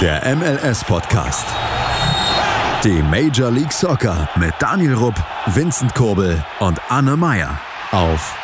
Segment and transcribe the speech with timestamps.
[0.00, 1.44] Der MLS-Podcast.
[2.84, 5.16] Die Major League Soccer mit Daniel Rupp,
[5.46, 8.40] Vincent Kurbel und Anne Meyer auf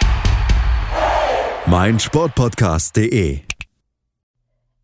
[1.67, 3.43] meinsportpodcast.de.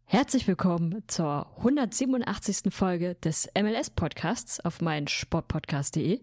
[0.05, 2.73] Herzlich willkommen zur 187.
[2.73, 6.21] Folge des MLS-Podcasts auf meinsportpodcast.de.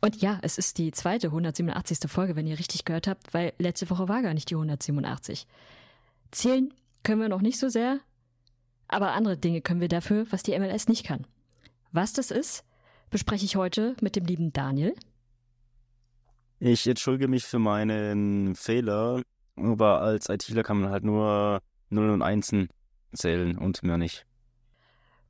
[0.00, 2.10] Und ja, es ist die zweite 187.
[2.10, 5.46] Folge, wenn ihr richtig gehört habt, weil letzte Woche war gar nicht die 187.
[6.32, 6.74] Zählen
[7.04, 8.00] können wir noch nicht so sehr,
[8.94, 11.26] aber andere Dinge können wir dafür, was die MLS nicht kann.
[11.92, 12.64] Was das ist,
[13.10, 14.94] bespreche ich heute mit dem lieben Daniel.
[16.60, 19.22] Ich entschuldige mich für meinen Fehler,
[19.56, 21.60] aber als ITler kann man halt nur
[21.90, 22.54] 0 und 1
[23.12, 24.26] zählen und mehr nicht.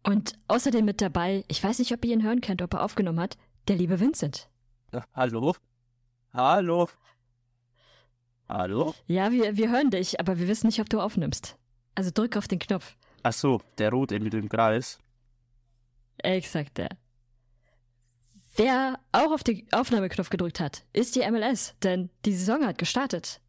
[0.03, 3.21] Und außerdem mit dabei, ich weiß nicht, ob ihr ihn hören könnt, ob er aufgenommen
[3.21, 3.37] hat,
[3.69, 4.49] der liebe Vincent.
[4.93, 5.55] Ja, hallo?
[6.33, 6.89] Hallo?
[8.49, 8.95] Hallo?
[9.07, 11.57] Ja, wir, wir hören dich, aber wir wissen nicht, ob du aufnimmst.
[11.95, 12.97] Also drück auf den Knopf.
[13.25, 14.99] Ach so, der rote mit dem Kreis.
[16.19, 16.91] Exakt, der.
[18.55, 23.41] Wer auch auf den Aufnahmeknopf gedrückt hat, ist die MLS, denn die Saison hat gestartet.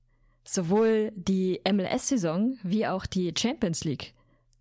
[0.45, 4.13] Sowohl die MLS-Saison wie auch die Champions League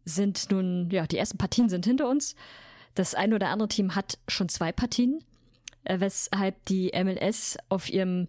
[0.04, 2.34] sind nun, ja, die ersten Partien sind hinter uns.
[2.96, 5.22] Das ein oder andere Team hat schon zwei Partien,
[5.84, 8.26] äh, weshalb die MLS auf ihrem,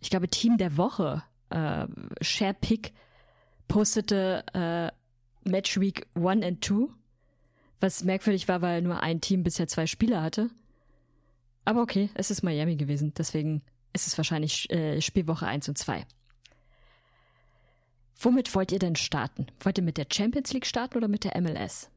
[0.00, 1.86] ich glaube, Team der Woche, äh,
[2.20, 2.92] Share Pick,
[3.68, 5.03] postete äh,
[5.44, 6.88] Match Week 1 and 2,
[7.80, 10.50] was merkwürdig war, weil nur ein Team bisher zwei Spieler hatte.
[11.64, 16.06] Aber okay, es ist Miami gewesen, deswegen ist es wahrscheinlich äh, Spielwoche 1 und 2.
[18.20, 19.46] Womit wollt ihr denn starten?
[19.60, 21.90] Wollt ihr mit der Champions League starten oder mit der MLS?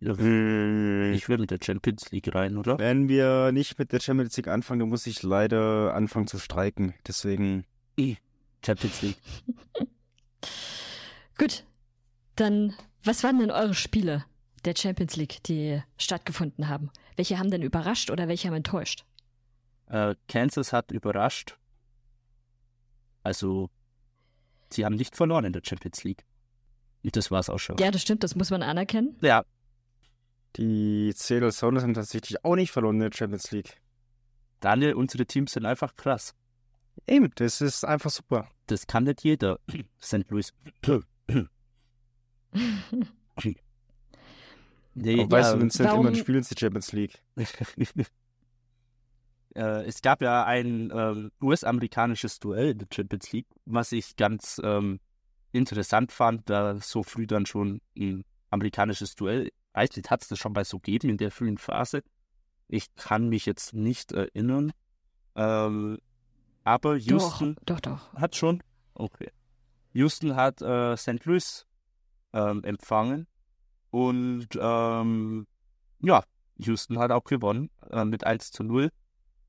[0.00, 2.78] Hm, ich will mit der Champions League rein, oder?
[2.78, 6.94] Wenn wir nicht mit der Champions League anfangen, dann muss ich leider anfangen zu streiken.
[7.06, 7.64] Deswegen,
[8.64, 9.18] Champions League.
[11.38, 11.64] Gut,
[12.36, 14.24] dann was waren denn eure Spiele
[14.64, 16.90] der Champions League, die stattgefunden haben?
[17.16, 19.04] Welche haben denn überrascht oder welche haben enttäuscht?
[19.86, 21.56] Äh, Kansas hat überrascht.
[23.22, 23.70] Also,
[24.70, 26.24] sie haben nicht verloren in der Champions League.
[27.02, 27.76] Und das war's auch schon.
[27.78, 29.16] Ja, das stimmt, das muss man anerkennen.
[29.22, 29.44] Ja,
[30.56, 33.80] die Seattle Sounders haben tatsächlich auch nicht verloren in der Champions League.
[34.60, 36.34] Daniel, unsere Teams sind einfach krass.
[37.06, 38.48] Eben, das ist einfach super.
[38.66, 39.58] Das kann nicht jeder.
[40.02, 40.28] St.
[40.28, 40.52] Louis.
[44.94, 47.22] nee, Aber weißt ja, du, Vincent, warum- immerhin spielen sie Champions League.
[49.54, 54.60] äh, es gab ja ein ähm, US-amerikanisches Duell in der Champions League, was ich ganz
[54.64, 55.00] ähm,
[55.52, 59.50] interessant fand, da so früh dann schon ein amerikanisches Duell.
[59.72, 62.02] Eigentlich hat es das schon mal so gegeben in der frühen Phase.
[62.68, 64.72] Ich kann mich jetzt nicht erinnern.
[65.36, 65.98] Ähm,
[66.64, 68.14] aber Houston Doch, doch, doch.
[68.14, 68.62] hat schon.
[68.94, 69.30] Okay.
[69.92, 71.24] Houston hat äh, St.
[71.24, 71.66] Louis
[72.32, 73.26] ähm, empfangen
[73.90, 75.46] und ähm,
[76.00, 76.22] ja,
[76.58, 78.90] Houston hat auch gewonnen äh, mit 1 zu 0.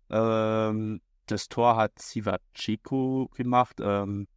[0.09, 4.27] Ähm, das Tor hat Sivaceko gemacht ähm,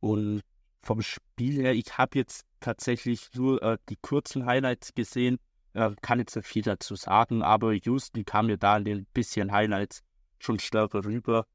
[0.00, 0.42] und
[0.82, 5.38] vom Spiel her, ich habe jetzt tatsächlich nur äh, die kurzen Highlights gesehen,
[5.74, 9.52] äh, kann jetzt nicht viel dazu sagen, aber Houston kam mir da in den bisschen
[9.52, 10.02] Highlights
[10.38, 11.46] schon stärker rüber.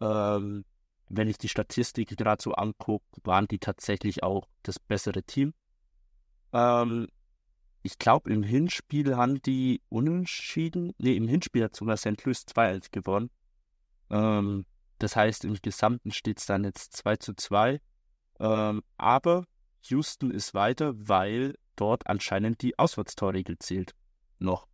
[0.00, 0.64] Ähm,
[1.16, 5.54] wenn ich die Statistik gerade so angucke, waren die tatsächlich auch das bessere Team.
[6.52, 7.08] Ähm,
[7.82, 10.92] ich glaube, im Hinspiel haben die unentschieden.
[10.98, 12.24] Nee, im Hinspiel hat sogar St.
[12.24, 13.30] Louis 2-1 gewonnen.
[14.10, 14.64] Ähm,
[14.98, 17.80] das heißt, im Gesamten steht es dann jetzt 2 zu 2.
[18.40, 19.44] Ähm, aber
[19.82, 23.94] Houston ist weiter, weil dort anscheinend die Auswärtstorregel zählt.
[24.38, 24.66] Noch.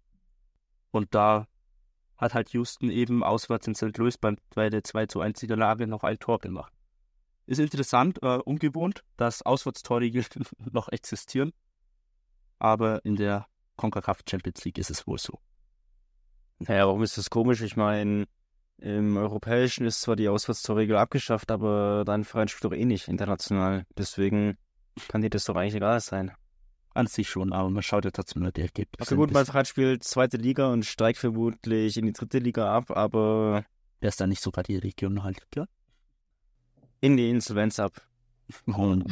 [0.93, 1.49] Und da
[2.21, 3.97] hat halt Houston eben auswärts in St.
[3.97, 6.73] Louis beim, bei der 2 zu 1 Niederlage noch ein Tor gemacht.
[7.47, 10.27] Ist interessant, äh, ungewohnt, dass Auswärtstorregeln
[10.73, 11.53] noch existieren.
[12.59, 15.41] Aber in der CONCACAF Champions League ist es wohl so.
[16.59, 17.63] Naja, warum ist das komisch?
[17.63, 18.27] Ich meine,
[18.77, 23.87] im Europäischen ist zwar die Auswärtstorregel abgeschafft, aber dein Verein spielt doch eh nicht international.
[23.97, 24.59] Deswegen
[25.09, 26.33] kann dir das doch eigentlich egal sein.
[26.93, 29.15] An sich schon, aber man schaut ja trotzdem nur die Ergebnisse.
[29.15, 33.65] Okay, gut, Verein spielt zweite Liga und steigt vermutlich in die dritte Liga ab, aber
[34.01, 35.69] Wer ist da nicht sogar die Region halt, klar?
[37.01, 38.03] in die Insolvenz ab.
[38.67, 39.07] Kommen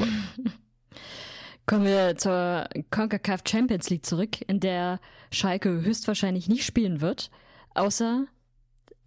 [1.84, 5.00] wir zur CONCACAF Champions League zurück, in der
[5.30, 7.30] Schalke höchstwahrscheinlich nicht spielen wird,
[7.74, 8.26] außer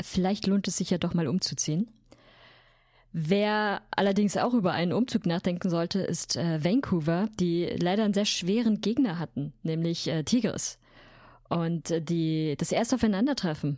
[0.01, 1.91] vielleicht lohnt es sich ja doch mal umzuziehen.
[3.13, 8.25] Wer allerdings auch über einen Umzug nachdenken sollte, ist äh, Vancouver, die leider einen sehr
[8.25, 10.79] schweren Gegner hatten, nämlich äh, Tigres.
[11.49, 13.77] Und äh, die, das erste Aufeinandertreffen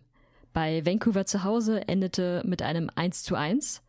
[0.54, 3.82] bei Vancouver zu Hause endete mit einem 1 zu 1.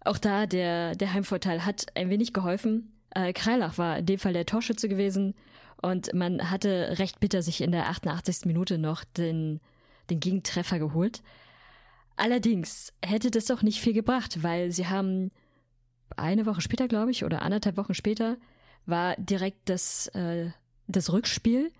[0.00, 4.32] Auch da, der, der Heimvorteil hat ein wenig geholfen, Äh, Kreilach war in dem Fall
[4.32, 5.34] der Torschütze gewesen
[5.80, 8.44] und man hatte recht bitter sich in der 88.
[8.44, 9.60] Minute noch den,
[10.10, 11.22] den Gegentreffer geholt.
[12.16, 15.30] Allerdings hätte das doch nicht viel gebracht, weil sie haben
[16.16, 18.36] eine Woche später, glaube ich, oder anderthalb Wochen später,
[18.86, 20.50] war direkt das, äh,
[20.86, 21.72] das Rückspiel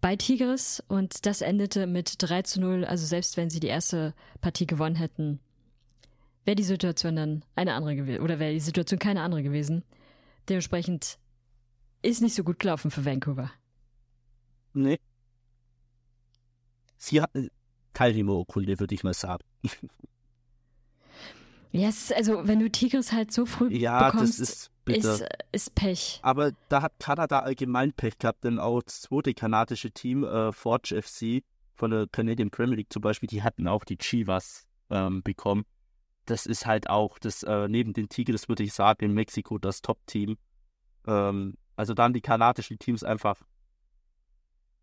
[0.00, 2.84] bei Tigres und das endete mit 3 zu 0.
[2.84, 5.40] Also selbst wenn sie die erste Partie gewonnen hätten,
[6.44, 9.82] wäre die Situation dann eine andere gewesen oder wäre die Situation keine andere gewesen.
[10.48, 11.18] Dementsprechend
[12.02, 13.50] ist nicht so gut gelaufen für Vancouver.
[14.74, 14.98] Nee.
[16.98, 17.48] Sie hatten
[17.94, 19.44] Teilnehmerurkunde, würde ich mal sagen.
[21.72, 25.24] Ja, es ist also, wenn du Tigris halt so früh Ja, bekommst, das ist ist,
[25.52, 26.20] ist Pech.
[26.22, 31.00] Aber da hat Kanada allgemein Pech gehabt, denn auch das zweite kanadische Team, äh, Forge
[31.00, 31.42] FC
[31.74, 35.64] von der Canadian Premier League zum Beispiel, die hatten auch die Chivas ähm, bekommen.
[36.26, 39.82] Das ist halt auch, das äh, neben den Tigres würde ich sagen, in Mexiko das
[39.82, 40.36] Top-Team.
[41.06, 43.42] Ähm, also dann die kanadischen Teams einfach,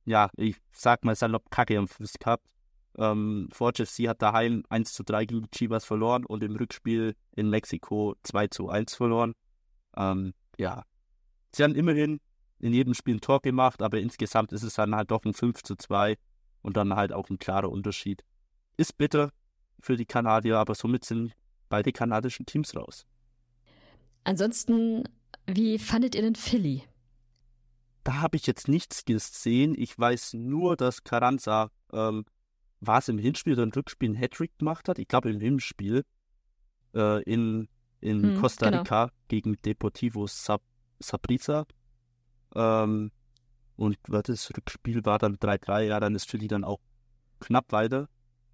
[0.05, 2.50] ja, ich sag mal salopp Kacke am Fuß gehabt.
[2.97, 7.49] Ähm, Forge FC hat daheim 1 zu 3 gegen Chivas verloren und im Rückspiel in
[7.49, 9.33] Mexiko 2 zu 1 verloren.
[9.95, 10.83] Ähm, ja,
[11.55, 12.19] sie haben immerhin
[12.59, 15.63] in jedem Spiel ein Tor gemacht, aber insgesamt ist es dann halt doch ein 5
[15.63, 16.17] zu 2
[16.61, 18.23] und dann halt auch ein klarer Unterschied.
[18.77, 19.31] Ist bitter
[19.79, 21.33] für die Kanadier, aber somit sind
[21.69, 23.05] beide kanadischen Teams raus.
[24.23, 25.03] Ansonsten,
[25.47, 26.83] wie fandet ihr denn Philly?
[28.03, 29.75] Da habe ich jetzt nichts gesehen.
[29.77, 32.25] Ich weiß nur, dass Carranza, ähm,
[32.81, 34.99] war es im Hinspiel oder im Rückspiel ein Hattrick gemacht hat.
[34.99, 36.03] Ich glaube im Hinspiel
[36.95, 37.67] äh, in,
[38.01, 38.81] in Hm, Costa genau.
[38.81, 40.61] Rica gegen Deportivo Sab
[40.99, 41.65] Saprissa.
[42.55, 43.11] Ähm,
[43.75, 45.83] und das Rückspiel war dann 3-3.
[45.83, 46.79] Ja, dann ist Philly dann auch
[47.39, 48.07] knapp weiter.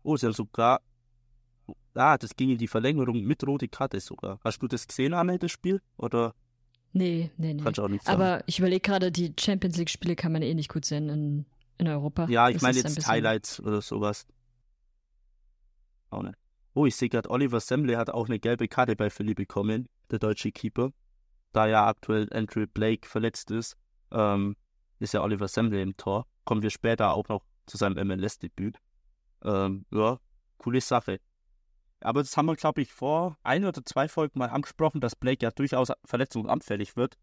[0.03, 0.81] Oh, sie haben sogar.
[1.93, 4.39] Ah, das ging in die Verlängerung mit rote Karte sogar.
[4.43, 5.81] Hast du das gesehen, Anne, das Spiel?
[5.97, 6.33] Oder
[6.93, 7.61] Nee, nee, nee.
[7.61, 8.21] kannst du auch nicht sagen?
[8.21, 11.45] Aber ich überlege gerade, die Champions League-Spiele kann man eh nicht gut sehen in,
[11.77, 12.27] in Europa.
[12.29, 14.25] Ja, ich Das meine jetzt bisschen- Highlights oder sowas.
[16.09, 16.35] Auch nicht.
[16.73, 20.19] Oh, ich sehe gerade, Oliver Semble hat auch eine gelbe Karte bei Philly bekommen, der
[20.19, 20.91] deutsche Keeper.
[21.53, 23.75] Da ja aktuell Andrew Blake verletzt ist,
[24.11, 24.55] ähm,
[24.99, 26.27] ist ja Oliver Semble im Tor.
[26.45, 28.77] Kommen wir später auch noch zu seinem MLS-Debüt.
[29.43, 30.19] Ähm, ja,
[30.59, 31.19] coole Sache.
[31.99, 35.43] Aber das haben wir, glaube ich, vor ein oder zwei Folgen mal angesprochen, dass Blake
[35.43, 37.17] ja durchaus verletzungsanfällig wird.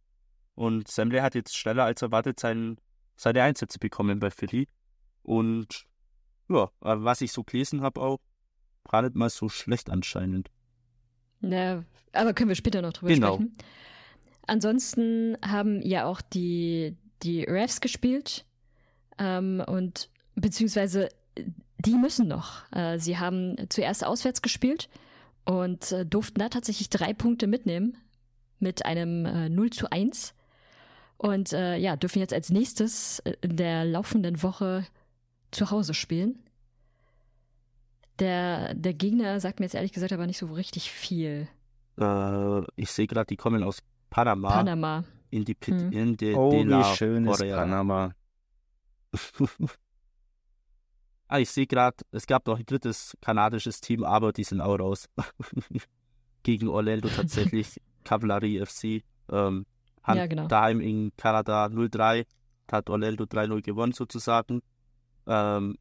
[0.56, 2.78] Und Semble hat jetzt schneller als erwartet sein,
[3.16, 4.68] seine Einsätze bekommen bei Philly.
[5.22, 5.86] Und
[6.48, 8.20] ja, äh, was ich so gelesen habe auch,
[8.88, 10.50] gar nicht mal so schlecht anscheinend.
[11.40, 13.34] Ja, aber können wir später noch drüber Genau.
[13.34, 13.56] sprechen.
[14.46, 18.44] Ansonsten haben ja auch die, die Refs gespielt
[19.18, 21.08] ähm, und beziehungsweise
[21.78, 22.70] die müssen noch.
[22.72, 24.88] Äh, sie haben zuerst auswärts gespielt
[25.44, 27.96] und äh, durften da tatsächlich drei Punkte mitnehmen
[28.58, 30.34] mit einem äh, 0 zu 1
[31.24, 34.86] und äh, ja, dürfen jetzt als nächstes äh, in der laufenden Woche
[35.50, 36.38] zu Hause spielen.
[38.18, 41.48] Der, der Gegner sagt mir jetzt ehrlich gesagt aber nicht so richtig viel.
[41.98, 43.78] Äh, ich sehe gerade, die kommen aus
[44.10, 45.04] Panama, Panama.
[45.30, 45.92] in die Pit Hm.
[45.92, 47.38] in de, Oh, de wie schön ist.
[47.40, 48.12] Panama.
[51.28, 54.78] ah, ich sehe gerade, es gab noch ein drittes kanadisches Team, aber die sind auch
[54.78, 55.08] raus.
[56.42, 59.02] Gegen Orlando tatsächlich, Cavalry FC.
[59.30, 59.64] Ähm,
[60.04, 60.46] haben Ja, genau.
[60.46, 62.26] daheim in Kanada 0-3,
[62.70, 64.62] hat Orlando 3-0 gewonnen sozusagen.
[65.26, 65.76] Ähm,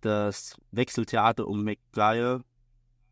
[0.00, 2.42] das Wechseltheater um McGuire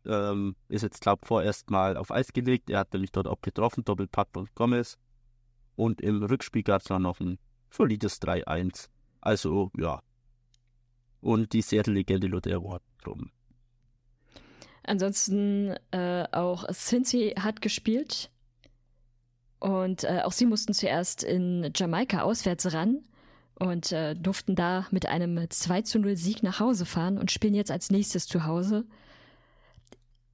[0.05, 2.69] ähm, ist jetzt, glaube ich, vorerst mal auf Eis gelegt.
[2.69, 4.97] Er hat nämlich dort auch getroffen, Doppelpack von Gomez.
[5.75, 7.37] Und im Rückspiel gab es dann noch ein
[7.69, 8.89] solides 3-1.
[9.21, 10.01] Also, ja.
[11.21, 13.31] Und die Seattle-Legende Lodero hat drum.
[14.83, 18.29] Ansonsten äh, auch Cincy hat gespielt.
[19.59, 22.99] Und äh, auch sie mussten zuerst in Jamaika auswärts ran
[23.57, 27.55] und äh, durften da mit einem 2 zu 0 Sieg nach Hause fahren und spielen
[27.55, 28.85] jetzt als nächstes zu Hause.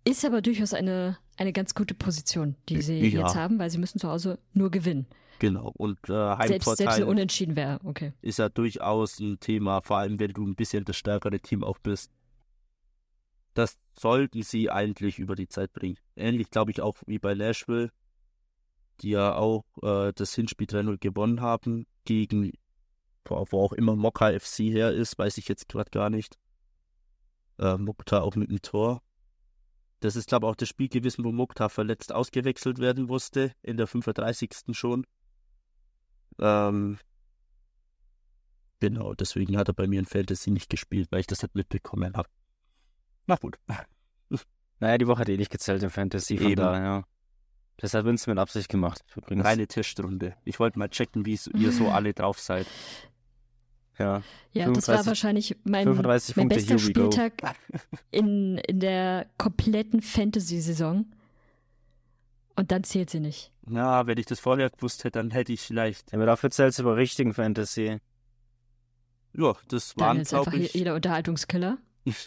[0.04, 3.22] Ist aber durchaus eine, eine ganz gute Position, die sie Ja.
[3.22, 5.06] jetzt haben, weil sie müssen zu Hause nur gewinnen.
[5.38, 5.72] Genau.
[5.75, 8.13] Und äh, Selbst, selbst Heimvorteil ein Unentschieden wäre, okay.
[8.22, 11.78] ist ja durchaus ein Thema, vor allem wenn du ein bisschen das stärkere Team auch
[11.80, 12.12] bist.
[13.54, 15.98] Das sollten sie eigentlich über die Zeit bringen.
[16.16, 17.92] Ähnlich glaube ich auch wie bei Nashville,
[19.01, 22.51] die ja auch äh, das Hinspiel 3-0 gewonnen haben gegen,
[23.25, 26.38] wo auch immer Mokka FC her ist, weiß ich jetzt gerade gar nicht.
[27.60, 29.01] Äh, Mokta auch mit dem Tor.
[30.00, 33.77] Das ist, glaube ich, auch das Spiel gewesen, wo Mokta verletzt ausgewechselt werden musste, in
[33.77, 34.51] der 35.
[34.72, 35.05] schon.
[36.39, 36.98] Ähm,
[38.79, 42.15] genau, deswegen hat er bei mir in Fantasy nicht gespielt, weil ich das nicht mitbekommen
[42.15, 42.29] habe.
[43.27, 43.58] Na gut.
[44.79, 46.55] Naja, die Woche hat eh nicht gezählt im Fantasy, von Eben.
[46.55, 47.05] daher.
[47.82, 49.04] Das hat Vince mit Absicht gemacht.
[49.16, 49.44] Übrigens.
[49.44, 50.36] Reine Tischrunde.
[50.46, 52.68] Ich wollte mal checken, wie ihr so alle drauf seid.
[53.98, 54.22] Ja.
[54.54, 56.78] Ja, das war 35 wahrscheinlich mein, 35 mein bester.
[56.78, 57.56] Spieltag
[58.12, 61.06] in, in der kompletten Fantasy-Saison.
[62.56, 63.52] Und dann zählt sie nicht.
[63.66, 66.12] Na, wenn ich das vorher gewusst hätte, dann hätte ich vielleicht.
[66.12, 67.98] Ja, aber dafür zählt es über richtigen Fantasy.
[69.34, 70.74] Ja, das Daniel waren, glaube ich.
[70.74, 71.78] jeder Unterhaltungskiller.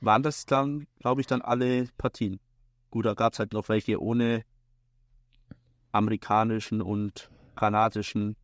[0.00, 2.40] waren das dann, glaube ich, dann alle Partien.
[2.90, 4.44] Gut, da gab es halt noch welche ohne
[5.92, 8.36] amerikanischen und kanadischen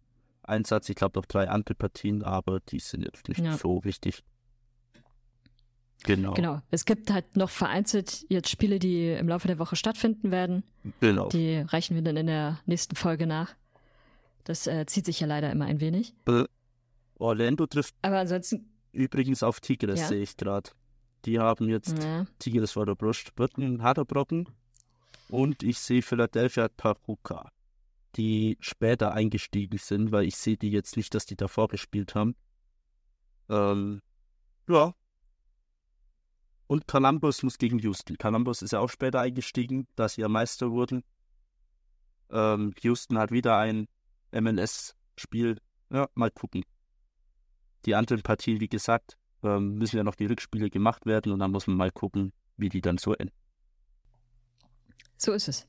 [0.43, 0.89] Einsatz.
[0.89, 3.57] Ich glaube noch drei andere Partien, aber die sind jetzt nicht Ja.
[3.57, 4.23] so wichtig.
[6.05, 6.35] Genau.
[6.35, 6.61] Genau.
[6.71, 10.63] Es gibt halt noch vereinzelt jetzt Spiele, die im Laufe der Woche stattfinden werden.
[11.01, 11.29] genau.
[11.31, 13.55] Die reichen wir dann in der nächsten Folge nach.
[14.45, 16.13] Das äh, zieht sich ja leider immer ein wenig.
[17.19, 20.07] Orlando trifft Aber ansonsten, übrigens auf Tigres, Ja.
[20.09, 20.71] sehe ich gerade.
[21.25, 24.49] Die haben jetzt ja, Tigres vor der Brust, wird ein harter Brocken.
[25.29, 27.51] Und ich sehe Philadelphia Taruka,
[28.17, 32.37] die später eingestiegen sind, weil ich sehe die jetzt nicht, dass die davor gespielt haben.
[33.49, 34.03] Ähm,
[34.69, 34.95] ja.
[36.67, 38.17] Und Columbus muss gegen Houston.
[38.19, 41.03] Columbus ist ja auch später eingestiegen, da sie ja Meister wurden.
[42.31, 43.87] Ähm, Houston hat wieder ein
[44.33, 45.59] MLS-Spiel.
[45.91, 46.65] Ja, mal gucken.
[47.85, 51.51] Die anderen Partien, wie gesagt, ähm, müssen ja noch die Rückspiele gemacht werden und dann
[51.51, 53.35] muss man mal gucken, wie die dann so enden.
[55.17, 55.67] so ist es.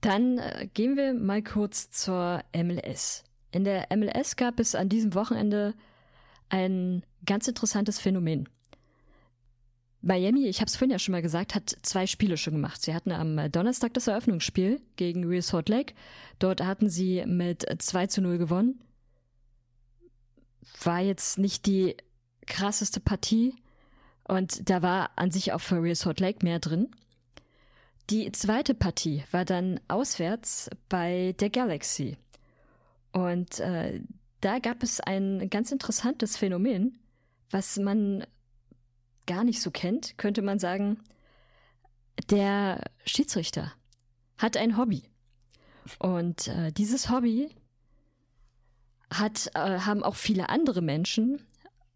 [0.00, 3.24] Dann äh, gehen wir mal kurz zur MLS.
[3.50, 5.74] In der MLS gab es an diesem Wochenende
[6.48, 8.48] ein ganz interessantes Phänomen.
[10.02, 12.80] Miami, ich habe es vorhin ja schon mal gesagt, hat zwei Spiele schon gemacht.
[12.82, 15.94] Sie hatten am Donnerstag das Eröffnungsspiel gegen Real Salt Lake.
[16.38, 18.80] Dort hatten sie mit 2 zu 0 gewonnen.
[20.84, 21.96] War jetzt nicht die
[22.46, 23.54] krasseste Partie
[24.24, 26.90] und da war an sich auch für Real Salt Lake mehr drin.
[28.10, 32.16] Die zweite Partie war dann auswärts bei der Galaxy.
[33.12, 34.00] Und äh,
[34.40, 36.98] da gab es ein ganz interessantes Phänomen,
[37.50, 38.24] was man
[39.26, 41.00] gar nicht so kennt, könnte man sagen.
[42.30, 43.72] Der Schiedsrichter
[44.38, 45.04] hat ein Hobby.
[45.98, 47.50] Und äh, dieses Hobby
[49.10, 51.40] hat, äh, haben auch viele andere Menschen.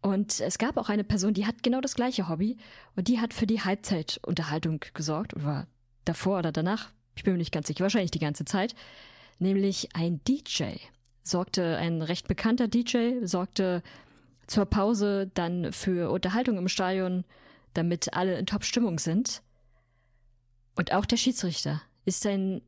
[0.01, 2.57] Und es gab auch eine Person, die hat genau das gleiche Hobby.
[2.95, 5.35] Und die hat für die Halbzeitunterhaltung gesorgt.
[5.35, 5.67] Oder
[6.05, 6.89] davor oder danach.
[7.15, 7.83] Ich bin mir nicht ganz sicher.
[7.83, 8.73] Wahrscheinlich die ganze Zeit.
[9.39, 10.75] Nämlich ein DJ.
[11.23, 13.83] Sorgte, ein recht bekannter DJ, sorgte
[14.47, 17.23] zur Pause dann für Unterhaltung im Stadion,
[17.73, 19.43] damit alle in Top-Stimmung sind.
[20.75, 22.61] Und auch der Schiedsrichter ist ein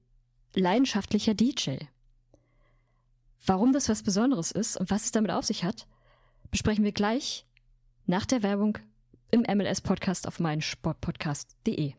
[0.54, 1.78] leidenschaftlicher DJ.
[3.46, 5.88] Warum das was Besonderes ist und was es damit auf sich hat,
[6.54, 7.48] besprechen wir gleich
[8.06, 8.78] nach der Werbung
[9.32, 11.94] im MLS-Podcast auf meinsportpodcast.de.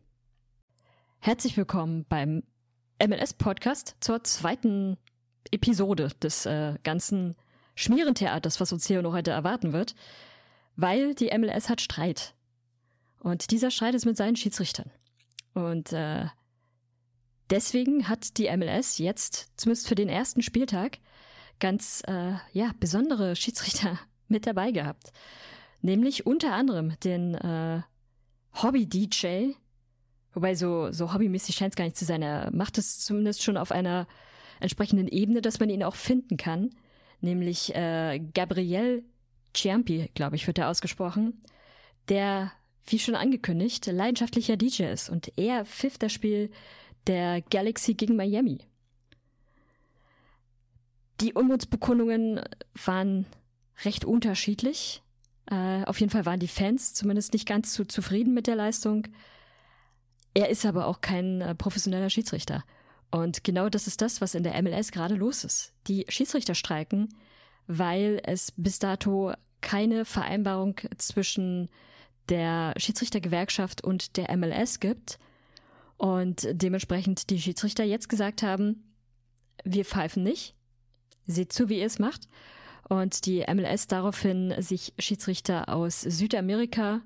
[1.19, 2.41] Herzlich willkommen beim
[3.05, 4.95] MLS-Podcast zur zweiten
[5.51, 7.35] Episode des äh, ganzen
[7.75, 9.93] Schmierentheaters, was uns hier noch heute erwarten wird,
[10.77, 12.33] weil die MLS hat Streit.
[13.19, 14.89] Und dieser Streit ist mit seinen Schiedsrichtern.
[15.53, 16.27] Und äh,
[17.49, 20.99] deswegen hat die MLS jetzt, zumindest für den ersten Spieltag,
[21.59, 25.11] ganz äh, ja, besondere Schiedsrichter mit dabei gehabt.
[25.81, 27.81] Nämlich unter anderem den äh,
[28.61, 29.53] Hobby-DJ,
[30.33, 32.21] wobei so, so hobbymäßig scheint es gar nicht zu sein.
[32.21, 34.07] Er macht es zumindest schon auf einer
[34.59, 36.71] entsprechenden Ebene, dass man ihn auch finden kann.
[37.21, 39.03] Nämlich äh, Gabriel
[39.55, 41.41] Ciampi, glaube ich, wird er ausgesprochen,
[42.09, 42.51] der,
[42.87, 45.09] wie schon angekündigt, leidenschaftlicher DJ ist.
[45.09, 46.51] Und er pfiff das Spiel
[47.07, 48.59] der Galaxy gegen Miami.
[51.21, 52.41] Die Unmutsbekundungen
[52.83, 53.25] waren
[53.83, 55.01] recht unterschiedlich.
[55.47, 59.07] Äh, auf jeden Fall waren die Fans zumindest nicht ganz so zufrieden mit der Leistung.
[60.33, 62.63] Er ist aber auch kein äh, professioneller Schiedsrichter.
[63.11, 65.73] Und genau das ist das, was in der MLS gerade los ist.
[65.87, 67.13] Die Schiedsrichter streiken,
[67.67, 71.69] weil es bis dato keine Vereinbarung zwischen
[72.29, 75.19] der Schiedsrichtergewerkschaft und der MLS gibt.
[75.97, 78.83] Und dementsprechend die Schiedsrichter jetzt gesagt haben,
[79.63, 80.55] wir pfeifen nicht.
[81.27, 82.27] Seht zu, wie ihr es macht.
[82.87, 87.01] Und die MLS daraufhin sich Schiedsrichter aus Südamerika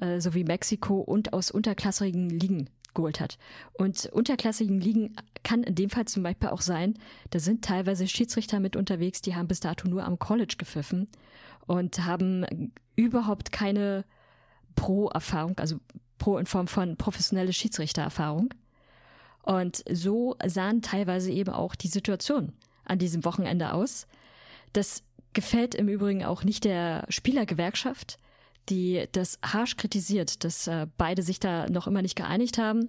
[0.00, 3.38] äh, sowie Mexiko und aus unterklassigen Ligen geholt hat.
[3.72, 6.94] Und unterklassigen Ligen kann in dem Fall zum Beispiel auch sein,
[7.30, 11.08] da sind teilweise Schiedsrichter mit unterwegs, die haben bis dato nur am College gepfiffen
[11.66, 14.04] und haben überhaupt keine
[14.74, 15.78] Pro-Erfahrung, also
[16.18, 18.54] Pro in Form von professionelle Schiedsrichtererfahrung.
[19.42, 22.52] Und so sahen teilweise eben auch die Situation
[22.84, 24.06] an diesem Wochenende aus.
[24.72, 25.02] Das
[25.32, 28.18] gefällt im Übrigen auch nicht der Spielergewerkschaft,
[28.68, 32.88] die das harsch kritisiert, dass äh, beide sich da noch immer nicht geeinigt haben.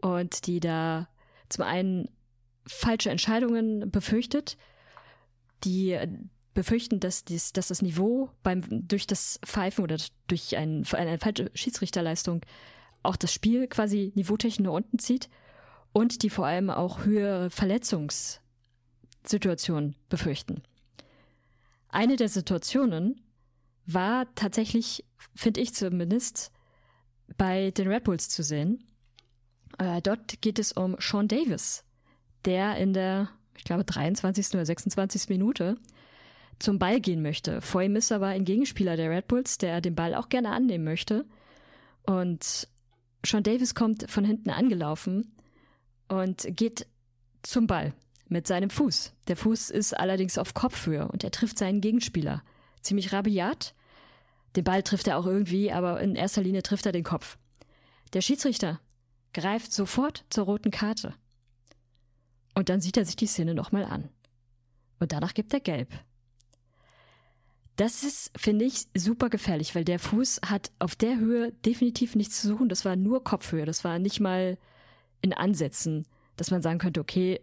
[0.00, 1.08] und die da
[1.48, 2.08] zum einen
[2.66, 4.56] falsche Entscheidungen befürchtet,
[5.64, 5.98] die
[6.54, 11.50] befürchten, dass, dies, dass das Niveau beim, durch das Pfeifen oder durch ein, eine falsche
[11.54, 12.40] Schiedsrichterleistung
[13.02, 15.28] auch das Spiel quasi niveautechnisch nach unten zieht
[15.92, 20.62] und die vor allem auch höhere Verletzungssituationen befürchten.
[21.94, 23.20] Eine der Situationen
[23.86, 25.04] war tatsächlich,
[25.36, 26.50] finde ich zumindest,
[27.36, 28.82] bei den Red Bulls zu sehen.
[29.78, 31.84] Äh, dort geht es um Sean Davis,
[32.46, 34.54] der in der, ich glaube, 23.
[34.54, 35.28] oder 26.
[35.28, 35.76] Minute
[36.58, 37.60] zum Ball gehen möchte.
[37.60, 40.82] Vor ihm ist aber ein Gegenspieler der Red Bulls, der den Ball auch gerne annehmen
[40.82, 41.24] möchte.
[42.02, 42.66] Und
[43.24, 45.32] Sean Davis kommt von hinten angelaufen
[46.08, 46.88] und geht
[47.44, 47.94] zum Ball
[48.28, 49.12] mit seinem Fuß.
[49.28, 52.42] Der Fuß ist allerdings auf Kopfhöhe und er trifft seinen Gegenspieler.
[52.80, 53.74] Ziemlich rabiat.
[54.56, 57.38] Den Ball trifft er auch irgendwie, aber in erster Linie trifft er den Kopf.
[58.12, 58.80] Der Schiedsrichter
[59.32, 61.14] greift sofort zur roten Karte.
[62.54, 64.08] Und dann sieht er sich die Szene nochmal an.
[65.00, 65.88] Und danach gibt er gelb.
[67.76, 72.40] Das ist, finde ich, super gefährlich, weil der Fuß hat auf der Höhe definitiv nichts
[72.40, 72.68] zu suchen.
[72.68, 73.64] Das war nur Kopfhöhe.
[73.64, 74.56] Das war nicht mal
[75.20, 77.40] in Ansätzen, dass man sagen könnte, okay,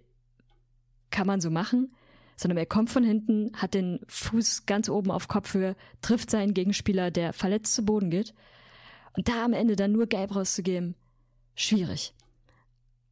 [1.12, 1.94] kann man so machen,
[2.36, 7.12] sondern er kommt von hinten, hat den Fuß ganz oben auf Kopfhöhe, trifft seinen Gegenspieler,
[7.12, 8.34] der verletzt zu Boden geht.
[9.14, 10.96] Und da am Ende dann nur gelb rauszugeben,
[11.56, 12.14] schwierig.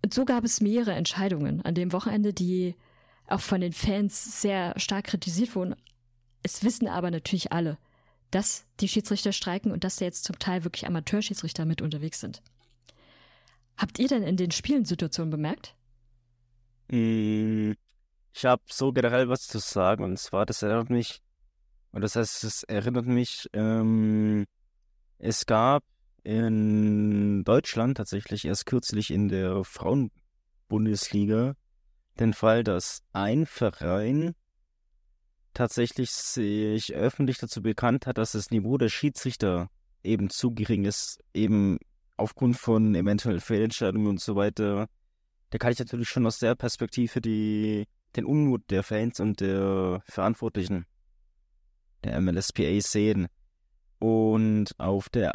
[0.03, 2.75] Und so gab es mehrere Entscheidungen an dem Wochenende, die
[3.27, 5.75] auch von den Fans sehr stark kritisiert wurden,
[6.41, 7.77] es wissen aber natürlich alle,
[8.31, 12.41] dass die Schiedsrichter streiken und dass da jetzt zum Teil wirklich Amateurschiedsrichter mit unterwegs sind.
[13.77, 15.75] Habt ihr denn in den Spielen Situationen bemerkt?
[16.91, 17.73] Mm,
[18.33, 21.21] ich habe so generell was zu sagen und zwar, das erinnert mich,
[21.91, 24.45] und das heißt, es erinnert mich, ähm,
[25.17, 25.83] es gab
[26.23, 31.55] in Deutschland tatsächlich erst kürzlich in der Frauenbundesliga
[32.19, 34.35] den Fall, dass ein Verein
[35.53, 39.69] tatsächlich sich öffentlich dazu bekannt hat, dass das Niveau der Schiedsrichter
[40.03, 41.79] eben zu gering ist, eben
[42.17, 44.87] aufgrund von eventuell Fehlentscheidungen und so weiter,
[45.49, 50.01] da kann ich natürlich schon aus der Perspektive die, den Unmut der Fans und der
[50.05, 50.85] Verantwortlichen
[52.03, 53.27] der MLSPA sehen.
[53.99, 55.33] Und auf der,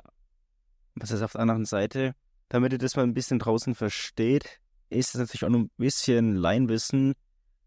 [0.95, 2.15] was ist auf der anderen Seite,
[2.49, 4.61] damit ihr das mal ein bisschen draußen versteht,
[4.91, 7.15] ist es natürlich auch noch ein bisschen Leinwissen,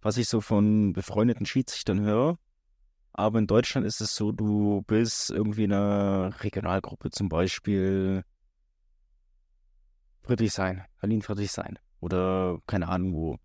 [0.01, 2.37] was ich so von befreundeten Schiedsrichtern höre.
[3.13, 8.23] Aber in Deutschland ist es so, du bist irgendwie in einer Regionalgruppe, zum Beispiel
[10.21, 13.37] Friedrichshain, Berlin Friedrichshain oder keine Ahnung wo.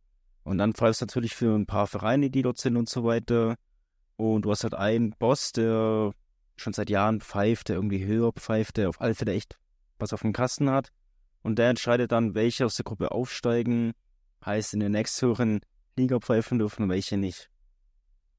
[0.44, 3.56] Und dann pfeifst du natürlich für ein paar Vereine, die dort sind und so weiter.
[4.16, 6.12] Und du hast halt einen Boss, der
[6.56, 9.58] schon seit Jahren pfeift, der irgendwie höher pfeift, der auf alle Fälle echt
[9.98, 10.92] was auf dem Kasten hat.
[11.42, 13.92] Und der entscheidet dann, welche aus der Gruppe aufsteigen,
[14.44, 15.60] heißt in der nächsthöheren
[15.96, 17.50] Liga pfeifen dürfen und welche nicht.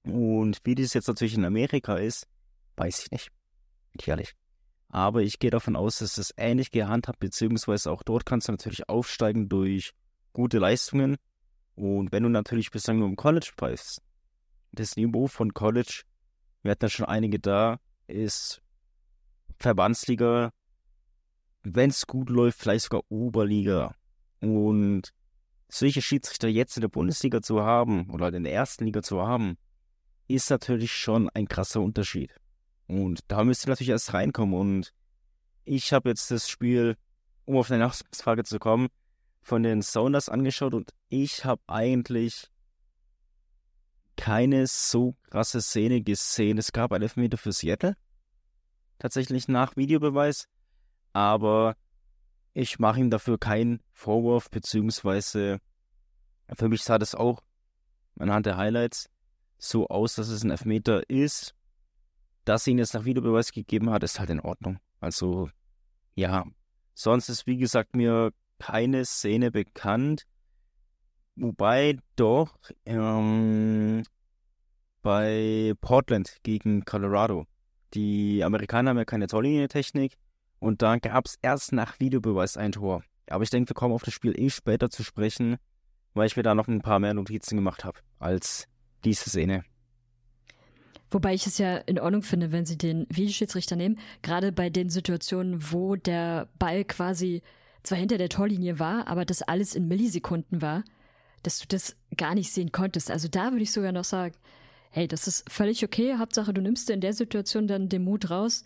[0.04, 2.28] Und wie das jetzt natürlich in Amerika ist,
[2.76, 3.30] weiß ich nicht.
[4.06, 4.34] Ehrlich.
[4.90, 8.90] Aber ich gehe davon aus, dass es ähnlich gehandhabt, beziehungsweise auch dort kannst du natürlich
[8.90, 9.94] aufsteigen durch
[10.34, 11.18] gute Leistungen.
[11.76, 14.02] Und wenn du natürlich bislang nur im College pfeifst,
[14.72, 16.04] das Niveau von College,
[16.62, 18.62] wir hatten ja schon einige da, ist
[19.60, 20.52] Verbandsliga,
[21.64, 23.96] wenn es gut läuft, vielleicht sogar Oberliga.
[24.42, 25.14] Und
[25.70, 29.58] solche Schiedsrichter jetzt in der Bundesliga zu haben oder in der ersten Liga zu haben,
[30.28, 32.32] ist natürlich schon ein krasser Unterschied.
[32.88, 34.60] Und da müsst ihr natürlich erst reinkommen.
[34.60, 34.94] Und
[35.66, 36.98] ich habe jetzt das Spiel,
[37.46, 38.90] um auf deine Nachfrage zu kommen,
[39.44, 42.50] von den Sounders angeschaut und ich habe eigentlich
[44.16, 46.58] keine so krasse Szene gesehen.
[46.58, 47.96] Es gab einen Elfmeter für Seattle.
[49.00, 50.48] Tatsächlich nach Videobeweis.
[51.12, 51.76] Aber
[52.54, 55.60] ich mache ihm dafür keinen Vorwurf, beziehungsweise
[56.56, 57.42] für mich sah das auch
[58.18, 59.10] anhand der Highlights
[59.58, 61.56] so aus, dass es ein Elfmeter ist.
[62.46, 64.80] Dass ihn jetzt nach Videobeweis gegeben hat, ist halt in Ordnung.
[65.00, 65.50] Also,
[66.16, 66.46] ja.
[66.94, 68.32] Sonst ist, wie gesagt, mir
[68.68, 70.24] keine Szene bekannt.
[71.36, 74.04] Wobei doch ähm,
[75.02, 77.46] bei Portland gegen Colorado.
[77.94, 80.16] Die Amerikaner haben ja keine Torlinientechnik
[80.60, 83.04] und da gab es erst nach Videobeweis ein Tor.
[83.28, 85.58] Aber ich denke, wir kommen auf das Spiel eh später zu sprechen,
[86.14, 88.68] weil ich mir da noch ein paar mehr Notizen gemacht habe als
[89.04, 89.64] diese Szene.
[91.12, 94.90] Wobei ich es ja in Ordnung finde, wenn sie den Videoschiedsrichter nehmen, gerade bei den
[94.90, 97.44] Situationen, wo der Ball quasi
[97.84, 100.84] zwar hinter der Torlinie war, aber das alles in Millisekunden war,
[101.44, 103.12] dass du das gar nicht sehen konntest.
[103.12, 104.36] Also da würde ich sogar noch sagen,
[104.90, 106.16] hey, das ist völlig okay.
[106.18, 108.64] Hauptsache, du nimmst in der Situation dann den Mut raus,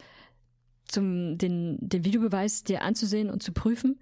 [0.88, 4.00] zum, den, den Videobeweis dir anzusehen und zu prüfen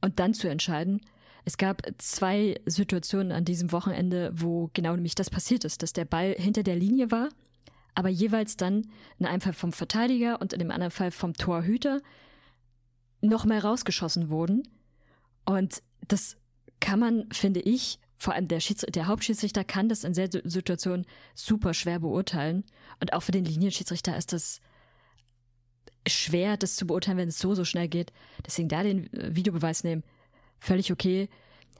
[0.00, 1.00] und dann zu entscheiden.
[1.44, 6.04] Es gab zwei Situationen an diesem Wochenende, wo genau nämlich das passiert ist, dass der
[6.04, 7.28] Ball hinter der Linie war,
[7.94, 12.00] aber jeweils dann in einem Fall vom Verteidiger und in dem anderen Fall vom Torhüter
[13.20, 14.68] noch mal rausgeschossen wurden.
[15.44, 16.36] Und das
[16.80, 21.06] kann man, finde ich, vor allem der, Schieds der Hauptschiedsrichter kann das in der Situation
[21.34, 22.64] super schwer beurteilen.
[23.00, 24.60] Und auch für den Linienschiedsrichter ist das
[26.06, 28.12] schwer, das zu beurteilen, wenn es so, so schnell geht.
[28.44, 30.02] Deswegen da den äh, Videobeweis nehmen,
[30.58, 31.28] völlig okay.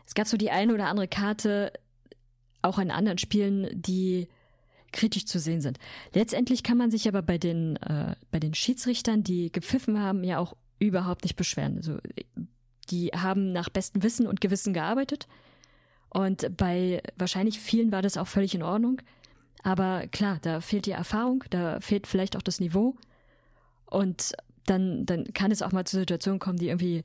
[0.07, 1.72] Es gab so die eine oder andere Karte,
[2.62, 4.29] auch in anderen Spielen, die
[4.92, 5.79] kritisch zu sehen sind.
[6.14, 10.38] Letztendlich kann man sich aber bei den, äh, bei den Schiedsrichtern, die gepfiffen haben, ja
[10.38, 11.77] auch überhaupt nicht beschweren.
[11.77, 11.99] Also,
[12.90, 15.29] die haben nach bestem Wissen und Gewissen gearbeitet.
[16.09, 19.01] Und bei wahrscheinlich vielen war das auch völlig in Ordnung.
[19.62, 22.97] Aber klar, da fehlt die Erfahrung, da fehlt vielleicht auch das Niveau.
[23.87, 24.33] Und
[24.66, 27.05] dann, dann kann es auch mal zu Situationen kommen, die irgendwie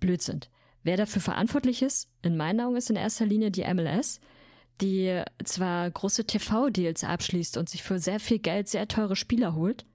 [0.00, 0.50] blöd sind.
[0.82, 4.20] Wer dafür verantwortlich ist, in meinen Augen ist in erster Linie die MLS,
[4.80, 9.86] die zwar große TV-Deals abschließt und sich für sehr viel Geld sehr teure Spieler holt,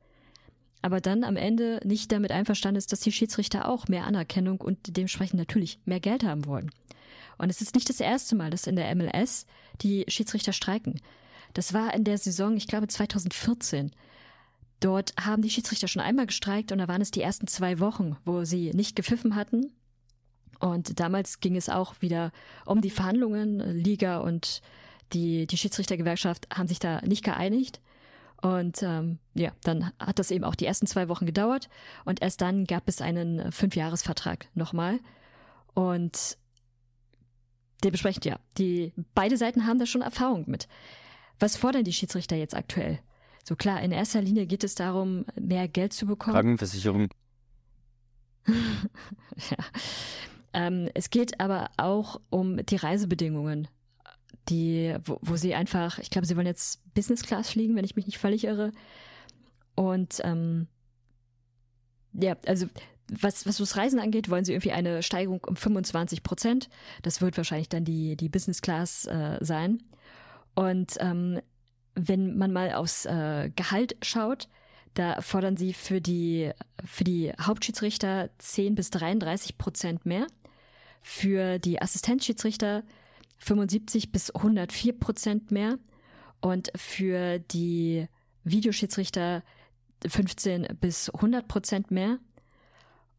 [0.82, 4.98] aber dann am Ende nicht damit einverstanden ist, dass die Schiedsrichter auch mehr Anerkennung und
[4.98, 6.72] dementsprechend natürlich mehr Geld haben wollen.
[7.38, 9.46] Und es ist nicht das erste Mal, dass in der MLS
[9.82, 11.00] die Schiedsrichter streiken.
[11.54, 13.92] Das war in der Saison, ich glaube 2014.
[14.80, 18.16] Dort haben die Schiedsrichter schon einmal gestreikt und da waren es die ersten zwei Wochen,
[18.24, 19.72] wo sie nicht gepfiffen hatten.
[20.60, 22.32] Und damals ging es auch wieder
[22.66, 23.60] um die Verhandlungen.
[23.78, 24.62] Liga und
[25.14, 27.82] die, die Schiedsrichtergewerkschaft haben sich da nicht geeinigt.
[28.42, 31.70] Und ähm, ja, dann hat das eben auch die ersten zwei Wochen gedauert
[32.06, 35.00] und erst dann gab es einen Fünfjahresvertrag nochmal.
[35.74, 36.38] Und
[37.84, 40.68] dementsprechend, ja, die beide Seiten haben da schon Erfahrung mit.
[41.40, 43.00] Was fordern die Schiedsrichter jetzt aktuell?
[43.44, 46.36] So klar, in erster Linie geht es darum, mehr Geld zu bekommen.
[46.36, 47.10] Krankenversicherung.
[48.48, 49.58] ja.
[50.54, 53.68] Ähm, es geht aber auch um die Reisebedingungen,
[54.50, 57.96] die, wo, wo sie einfach, ich glaube, sie wollen jetzt Business Class fliegen, wenn ich
[57.96, 58.72] mich nicht völlig irre.
[59.76, 60.68] Und ähm,
[62.14, 62.68] ja, also
[63.12, 66.70] was, was das Reisen angeht, wollen sie irgendwie eine Steigerung um 25 Prozent.
[67.02, 69.82] Das wird wahrscheinlich dann die, die Business Class äh, sein.
[70.56, 71.40] Und ähm,
[71.96, 74.48] wenn man mal aufs äh, Gehalt schaut,
[74.94, 76.52] da fordern sie für die,
[76.84, 80.28] für die Hauptschiedsrichter 10 bis 33 Prozent mehr,
[81.02, 82.84] für die Assistenzschiedsrichter
[83.40, 85.78] 75 bis 104 Prozent mehr
[86.42, 88.08] und für die
[88.44, 89.44] Videoschiedsrichter
[90.08, 92.20] 15 bis 100 Prozent mehr.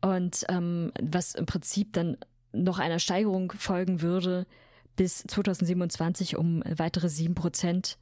[0.00, 2.16] Und ähm, was im Prinzip dann
[2.52, 4.46] noch einer Steigerung folgen würde
[4.96, 7.98] bis 2027 um weitere 7 Prozent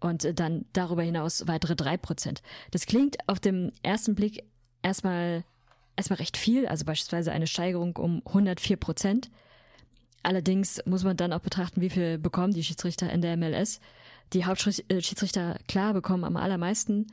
[0.00, 2.42] und dann darüber hinaus weitere drei Prozent.
[2.72, 4.44] Das klingt auf dem ersten Blick
[4.82, 5.44] erstmal,
[5.96, 9.30] erstmal recht viel, also beispielsweise eine Steigerung um 104 Prozent.
[10.22, 13.80] Allerdings muss man dann auch betrachten, wie viel bekommen die Schiedsrichter in der MLS.
[14.32, 17.08] Die Hauptschiedsrichter, klar, bekommen am allermeisten.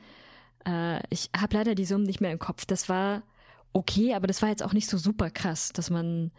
[0.66, 2.64] Äh, ich habe leider die Summen nicht mehr im Kopf.
[2.64, 3.22] Das war
[3.72, 6.30] okay, aber das war jetzt auch nicht so super krass, dass man,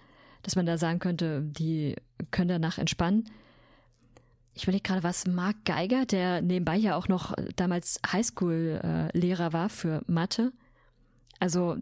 [0.43, 1.95] dass man da sagen könnte, die
[2.31, 3.29] können danach entspannen
[4.53, 9.53] ich überlege gerade, was Mark Geiger, der nebenbei ja auch noch äh, damals Highschool-Lehrer äh,
[9.53, 10.51] war für Mathe.
[11.39, 11.77] Also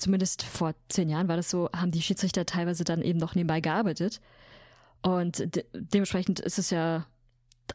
[0.00, 3.60] zumindest vor zehn Jahren war das so, haben die Schiedsrichter teilweise dann eben noch nebenbei
[3.60, 4.20] gearbeitet.
[5.02, 7.06] Und de dementsprechend ist es ja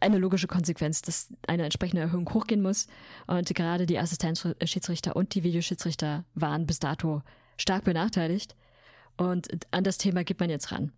[0.01, 2.87] eine logische Konsequenz, dass eine entsprechende Erhöhung hochgehen muss.
[3.27, 7.21] Und gerade die Assistenzschiedsrichter und die Videoschiedsrichter waren bis dato
[7.57, 8.55] stark benachteiligt.
[9.17, 10.91] Und an das Thema geht man jetzt ran.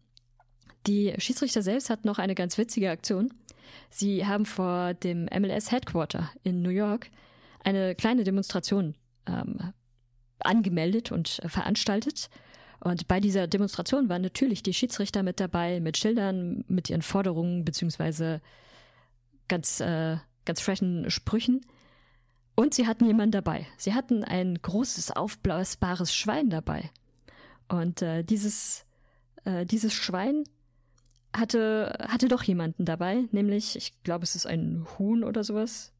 [0.88, 3.34] Die Schiedsrichter selbst hatten noch eine ganz witzige Aktion.
[3.90, 7.10] Sie haben vor dem MLS Headquarter in New York
[7.64, 8.96] eine kleine Demonstration
[9.28, 9.74] ähm,
[10.40, 12.30] angemeldet und veranstaltet.
[12.80, 17.66] Und bei dieser Demonstration waren natürlich die Schiedsrichter mit dabei, mit Schildern, mit ihren Forderungen,
[17.66, 18.42] beziehungsweise
[19.48, 21.66] ganz, äh, ganz freshen Sprüchen.
[22.56, 23.68] Und sie hatten jemanden dabei.
[23.78, 26.90] Sie hatten ein großes, aufblasbares Schwein dabei.
[27.68, 28.86] Und äh, dieses,
[29.46, 30.44] äh, dieses Schwein
[31.36, 35.94] hatte, hatte doch jemanden dabei, nämlich, ich glaube, es ist ein Huhn oder sowas.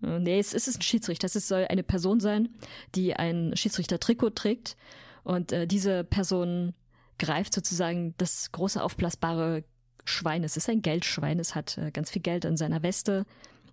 [0.00, 1.26] Nee, es ist ein Schiedsrichter.
[1.26, 2.48] Es soll eine Person sein,
[2.94, 4.76] die ein Schiedsrichter-Trikot trägt.
[5.24, 6.74] Und äh, diese Person
[7.18, 9.64] greift sozusagen das große aufblasbare
[10.04, 10.42] Schwein.
[10.42, 11.38] Es ist ein Geldschwein.
[11.38, 13.26] Es hat äh, ganz viel Geld in seiner Weste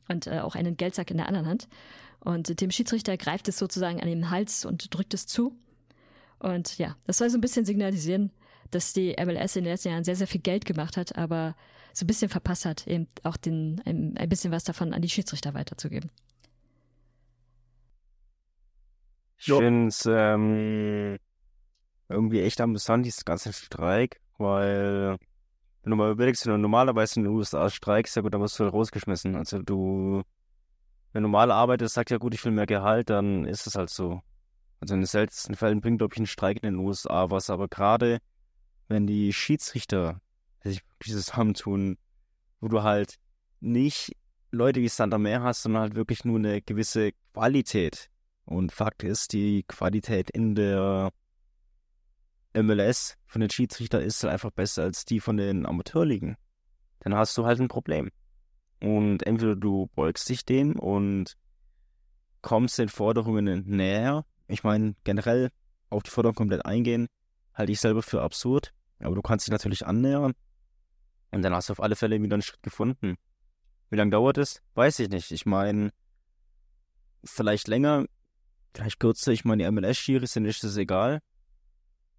[0.09, 1.67] und äh, auch einen Geldsack in der anderen Hand.
[2.19, 5.55] Und dem Schiedsrichter greift es sozusagen an den Hals und drückt es zu.
[6.39, 8.31] Und ja, das soll so ein bisschen signalisieren,
[8.71, 11.55] dass die MLS in den letzten Jahren sehr, sehr viel Geld gemacht hat, aber
[11.97, 15.09] so ein bisschen verpasst hat, eben auch den, ein, ein bisschen was davon an die
[15.09, 16.11] Schiedsrichter weiterzugeben.
[19.39, 21.17] Ich finde es ähm,
[22.09, 24.19] irgendwie echt amüsant, dieses ganze Streik.
[24.37, 25.17] weil
[25.83, 28.59] wenn du mal überlegst, wenn du normalerweise in den USA streikst, ja gut, dann wirst
[28.59, 29.35] du halt rausgeschmissen.
[29.35, 30.21] Also du,
[31.13, 33.89] wenn du normal arbeitest, sagst ja gut, ich will mehr Gehalt, dann ist es halt
[33.89, 34.21] so.
[34.81, 37.67] Also in den seltensten Fällen bringt, glaube ich, ein Streik in den USA was, aber
[37.67, 38.19] gerade
[38.87, 40.19] wenn die Schiedsrichter
[40.63, 41.97] sich wirklich zusammentun,
[42.59, 43.15] wo du halt
[43.59, 44.15] nicht
[44.51, 48.09] Leute wie Santa Meer hast, sondern halt wirklich nur eine gewisse Qualität.
[48.45, 51.11] Und Fakt ist, die Qualität in der
[52.53, 56.37] MLS von den Schiedsrichter ist halt einfach besser als die von den Amateurligen.
[56.99, 58.09] Dann hast du halt ein Problem.
[58.81, 61.35] Und entweder du beugst dich dem und
[62.41, 64.25] kommst den Forderungen näher.
[64.47, 65.49] Ich meine, generell
[65.89, 67.07] auf die Forderung komplett eingehen,
[67.53, 68.73] halte ich selber für absurd.
[68.99, 70.33] Aber du kannst dich natürlich annähern.
[71.31, 73.17] Und dann hast du auf alle Fälle wieder einen Schritt gefunden.
[73.89, 74.61] Wie lange dauert es?
[74.75, 75.31] Weiß ich nicht.
[75.31, 75.91] Ich meine,
[77.23, 78.05] vielleicht länger,
[78.73, 79.31] vielleicht kürzer.
[79.31, 81.21] Ich meine, die MLS-Schiris sind nicht das egal.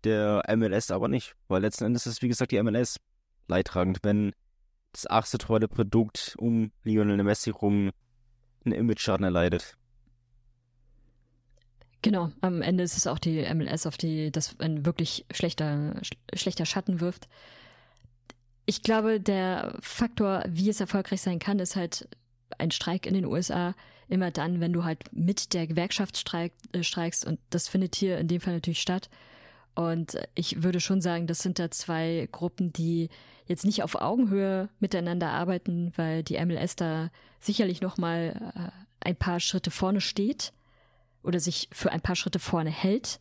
[0.05, 1.35] Der MLS aber nicht.
[1.49, 3.01] Weil letzten Endes ist, wie gesagt, die MLS
[3.49, 4.33] leidtragend, wenn
[4.93, 7.91] das achte tolle Produkt um Lionel Messi rum
[8.65, 9.77] einen Image-Schaden erleidet.
[12.03, 16.01] Genau, am Ende ist es auch die MLS, auf die das ein wirklich schlechter,
[16.33, 17.29] schlechter Schatten wirft.
[18.69, 22.07] Ich glaube, der Faktor, wie es erfolgreich sein kann, ist halt
[22.59, 23.75] ein Streik in den USA
[24.09, 28.19] immer dann, wenn du halt mit der Gewerkschaft streik, äh, streikst und das findet hier
[28.19, 29.09] in dem Fall natürlich statt.
[29.75, 33.09] Und ich würde schon sagen, das sind da zwei Gruppen, die
[33.47, 37.09] jetzt nicht auf Augenhöhe miteinander arbeiten, weil die MLS da
[37.41, 40.53] sicherlich noch mal äh, ein paar Schritte vorne steht
[41.23, 43.19] oder sich für ein paar Schritte vorne hält,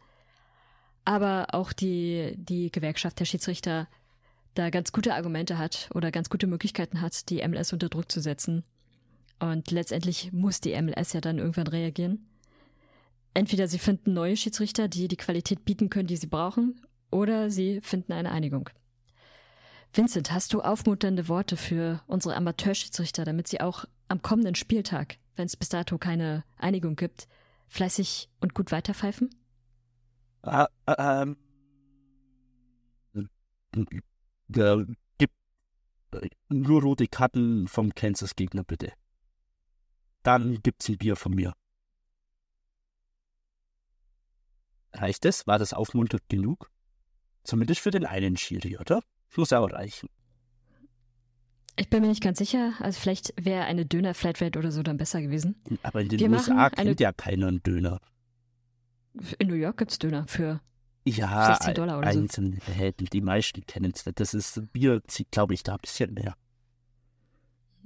[1.06, 3.88] aber auch die die Gewerkschaft der Schiedsrichter
[4.58, 8.20] da ganz gute Argumente hat oder ganz gute Möglichkeiten hat, die MLS unter Druck zu
[8.20, 8.64] setzen.
[9.40, 12.28] Und letztendlich muss die MLS ja dann irgendwann reagieren.
[13.34, 17.82] Entweder sie finden neue Schiedsrichter, die die Qualität bieten können, die sie brauchen, oder sie
[17.82, 18.70] finden eine Einigung.
[19.94, 25.46] Vincent, hast du aufmunternde Worte für unsere Amateurschiedsrichter, damit sie auch am kommenden Spieltag, wenn
[25.46, 27.28] es bis dato keine Einigung gibt,
[27.68, 29.30] fleißig und gut weiterpfeifen?
[30.46, 30.66] Uh,
[30.98, 31.38] ähm,
[34.56, 34.86] äh,
[35.18, 35.32] gib
[36.50, 38.94] nur rote Karten vom Kansas-Gegner, bitte.
[40.24, 41.54] Dann gibt's ein Bier von mir.
[44.94, 45.46] Reicht es?
[45.48, 46.70] War das aufmunternd genug?
[47.44, 49.02] Zumindest für den einen Schiri, oder?
[49.36, 50.10] Muss auch reichen.
[51.80, 52.74] Ich bin mir nicht ganz sicher.
[52.80, 55.56] Also vielleicht wäre eine Döner-Flatrate oder so dann besser gewesen.
[55.84, 58.00] Aber in den Wir USA kennt eine- ja keiner einen Döner.
[59.38, 60.60] In New York gibt's Döner für
[61.16, 62.20] Ja, 16 Dollar oder so.
[62.20, 63.08] einzelne Läden.
[63.12, 64.04] Die meisten kennen es.
[64.16, 66.36] Das ist Bier, zieht, glaube ich, da ein bisschen mehr.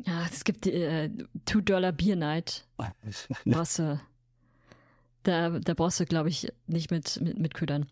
[0.05, 1.09] Ja, es gibt die äh,
[1.45, 2.65] Two-Dollar Beer Night.
[3.45, 3.99] Brauchst du,
[5.23, 7.85] da, da brauchst du, glaube ich, nicht mit, mit, mit Ködern.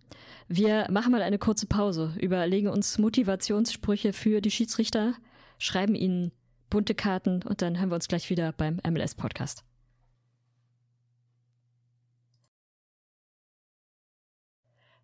[0.48, 5.14] Wir machen mal eine kurze Pause, überlegen uns Motivationssprüche für die Schiedsrichter,
[5.60, 6.32] schreiben ihnen
[6.72, 9.64] bunte Karten und dann hören wir uns gleich wieder beim MLS-Podcast.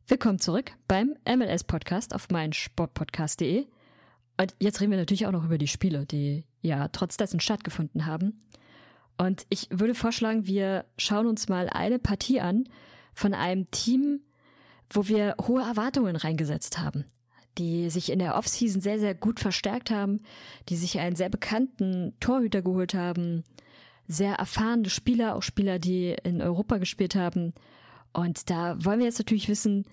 [0.07, 3.65] Willkommen zurück beim MLS-Podcast auf meinsportpodcast.de.
[4.39, 8.05] Und jetzt reden wir natürlich auch noch über die Spiele, die ja trotz dessen stattgefunden
[8.05, 8.39] haben.
[9.17, 12.69] Und ich würde vorschlagen, wir schauen uns mal eine Partie an
[13.15, 14.19] von einem Team,
[14.91, 17.05] wo wir hohe Erwartungen reingesetzt haben,
[17.57, 20.21] die sich in der Offseason sehr, sehr gut verstärkt haben,
[20.69, 23.43] die sich einen sehr bekannten Torhüter geholt haben,
[24.07, 27.55] sehr erfahrene Spieler, auch Spieler, die in Europa gespielt haben.
[28.15, 29.85] Und da wollen wir jetzt natürlich wissen,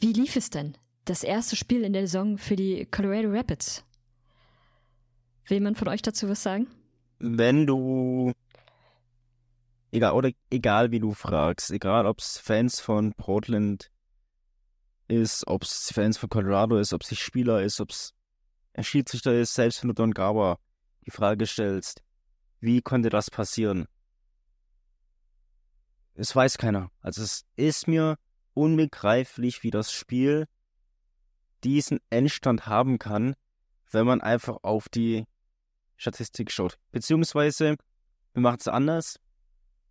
[0.00, 0.76] wie lief es denn?
[1.04, 3.84] Das erste Spiel in der Saison für die Colorado Rapids.
[5.46, 6.66] Will jemand von euch dazu was sagen?
[7.18, 8.32] wenn du
[9.90, 13.90] egal oder egal wie du fragst, egal ob es Fans von Portland
[15.08, 18.14] ist, ob es Fans von Colorado ist, ob es Spieler ist, ob es
[18.74, 20.58] ein Schiedsrichter ist, selbst wenn du Don Garber
[21.06, 22.02] die Frage stellst,
[22.60, 23.86] wie konnte das passieren?
[26.18, 26.90] Es weiß keiner.
[27.00, 28.16] Also es ist mir
[28.54, 30.46] unbegreiflich, wie das Spiel
[31.62, 33.34] diesen Endstand haben kann,
[33.92, 35.26] wenn man einfach auf die
[35.96, 36.76] Statistik schaut.
[36.90, 37.76] Beziehungsweise,
[38.32, 39.20] wir machen es anders.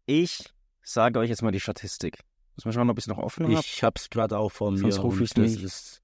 [0.06, 2.20] Ich sage euch jetzt mal die Statistik.
[2.56, 3.60] Muss mal schauen, ob ich es noch offen habe.
[3.60, 4.80] Ich hab's gerade auch vor mir.
[4.80, 5.64] Sonst ruf und ich's das nicht.
[5.64, 6.02] Ist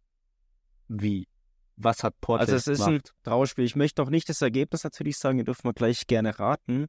[0.88, 1.28] wie?
[1.76, 3.14] Was hat Portland Also es ist ein gemacht?
[3.24, 3.66] Trauerspiel.
[3.66, 6.86] Ich möchte auch nicht das Ergebnis natürlich sagen, ihr dürft mal gleich gerne raten.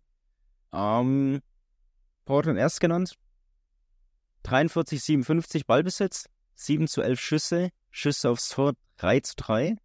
[0.73, 1.41] Ähm,
[2.27, 3.17] Portland erst genannt.
[4.45, 9.77] 43, 57 Ballbesitz, 7 zu 11 Schüsse, Schüsse aufs Tor 3 zu 3.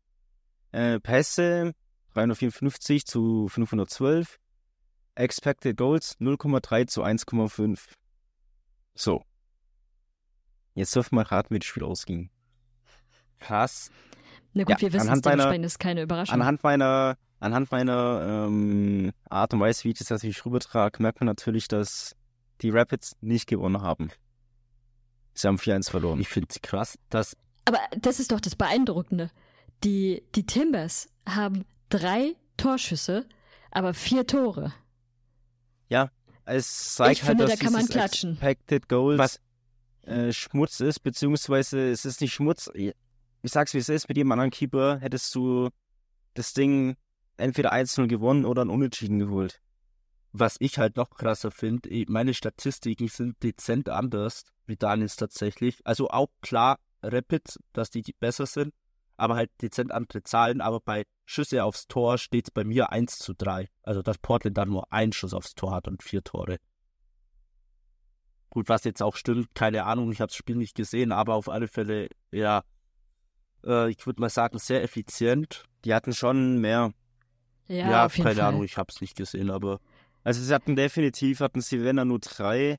[0.72, 1.74] Äh, Pässe
[2.13, 4.38] 354 zu 512.
[5.15, 7.80] Expected Goals 0,3 zu 1,5.
[8.95, 9.24] So.
[10.76, 12.30] Jetzt dürfen wir raten, wie das Spiel ausging.
[13.39, 13.91] Krass.
[14.54, 16.36] Na gut, Ja, wir wissen es dementsprechend, ist keine Überraschung.
[16.36, 21.28] Anhand meiner, anhand meiner ähm, Art und Weise, wie ich das natürlich rübertrage, merkt man
[21.28, 22.15] natürlich, dass
[22.62, 24.12] die Rapids nicht gewonnen haben.
[25.41, 26.19] Sie haben 4-1 verloren.
[26.19, 29.32] Ich finde es krass, dass Aber das ist doch das Beeindruckende.
[29.84, 33.25] Die, die Timbers haben drei Torschüsse,
[33.71, 34.73] aber vier Tore.
[36.49, 38.32] Es zeigt Ich halt, finde, dass da kann man klatschen.
[38.32, 39.39] Expected Goals Was?
[40.04, 42.71] Äh, Schmutz ist, beziehungsweise es ist nicht Schmutz.
[42.73, 42.93] Ich
[43.43, 45.69] sag's wie es ist, mit jedem anderen Keeper hättest du
[46.34, 46.95] das Ding
[47.38, 49.62] entweder 1-0 gewonnen oder ein Unentschieden geholt.
[50.32, 55.86] Was ich halt noch krasser finde, meine Statistiken sind dezent anders wie Daniels tatsächlich.
[55.86, 58.74] Also auch klar Rapids, dass die besser sind,
[59.18, 60.62] aber halt dezent andere Zahlen.
[60.62, 63.70] Aber bei Schüsse aufs Tor steht es bei mir 1 zu 3.
[63.84, 66.58] Also dass Portland dann nur einen Schuss aufs Tor hat und vier Tore.
[68.52, 71.50] Gut, was jetzt auch stimmt, keine Ahnung, ich habe das Spiel nicht gesehen, aber auf
[71.50, 72.63] alle Fälle, ja,
[73.63, 75.65] äh, ich würde mal sagen, sehr effizient.
[75.86, 76.92] Die hatten schon mehr.
[77.68, 78.39] Ja, Ja, keine Fall.
[78.39, 79.80] Ahnung, ich habe es nicht gesehen, aber
[80.30, 82.78] Also sie hatten definitiv, hatten sie wenn dann nur drei,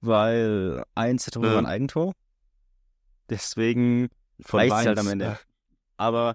[0.00, 1.52] weil eins Tore Ja.
[1.52, 2.12] war ein Eigentor.
[3.30, 4.08] Deswegen
[4.40, 5.26] von reicht's halt am Ende.
[5.26, 5.36] äh,
[5.96, 6.34] Aber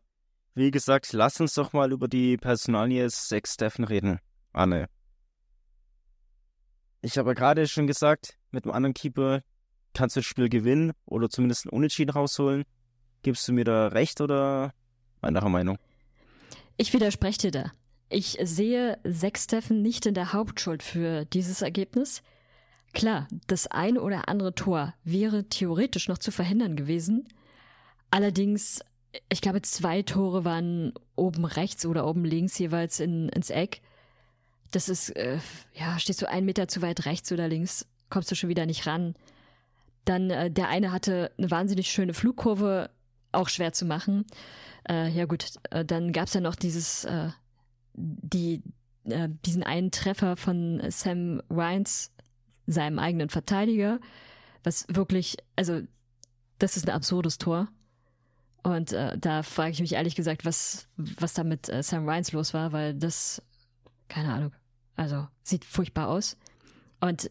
[0.54, 4.20] wie gesagt, lass uns doch mal über die Personalie Sex Steffen reden,
[4.54, 4.88] Anne.
[7.02, 9.42] Ich habe ja gerade schon gesagt, mit einem anderen Keeper
[9.94, 12.64] kannst du das Spiel gewinnen oder zumindest einen Unentschieden rausholen.
[13.22, 14.74] Gibst du mir da recht oder
[15.20, 15.78] anderer Meinung?
[16.78, 17.72] Ich widerspreche dir da.
[18.10, 22.22] Ich sehe Sexteffen nicht in der Hauptschuld für dieses Ergebnis.
[22.94, 27.28] Klar, das ein oder andere Tor wäre theoretisch noch zu verhindern gewesen.
[28.10, 28.80] Allerdings,
[29.30, 33.82] ich glaube, zwei Tore waren oben rechts oder oben links jeweils in, ins Eck.
[34.72, 35.40] Das ist, äh,
[35.74, 38.88] ja, stehst du einen Meter zu weit rechts oder links, kommst du schon wieder nicht
[38.88, 39.16] ran.
[40.06, 42.90] Dann, äh, der eine hatte eine wahnsinnig schöne Flugkurve,
[43.34, 44.26] auch schwer zu machen.
[44.90, 47.30] Äh, ja gut, äh, dann gab's ja noch dieses, äh,
[47.98, 48.64] die,
[49.06, 52.12] äh, diesen einen Treffer von Sam Ryans,
[52.68, 54.00] seinem eigenen Verteidiger,
[54.64, 55.82] was wirklich, also
[56.60, 57.68] das ist ein absurdes Tor.
[58.64, 62.32] Und äh, da frage ich mich ehrlich gesagt, was, was da mit äh, Sam Ryans
[62.34, 63.42] los war, weil das,
[64.10, 64.52] keine Ahnung,
[64.96, 66.38] also sieht furchtbar aus.
[67.00, 67.30] Und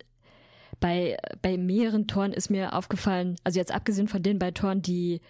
[0.80, 5.20] bei, bei mehreren Toren ist mir aufgefallen, also jetzt abgesehen von den beiden Toren, die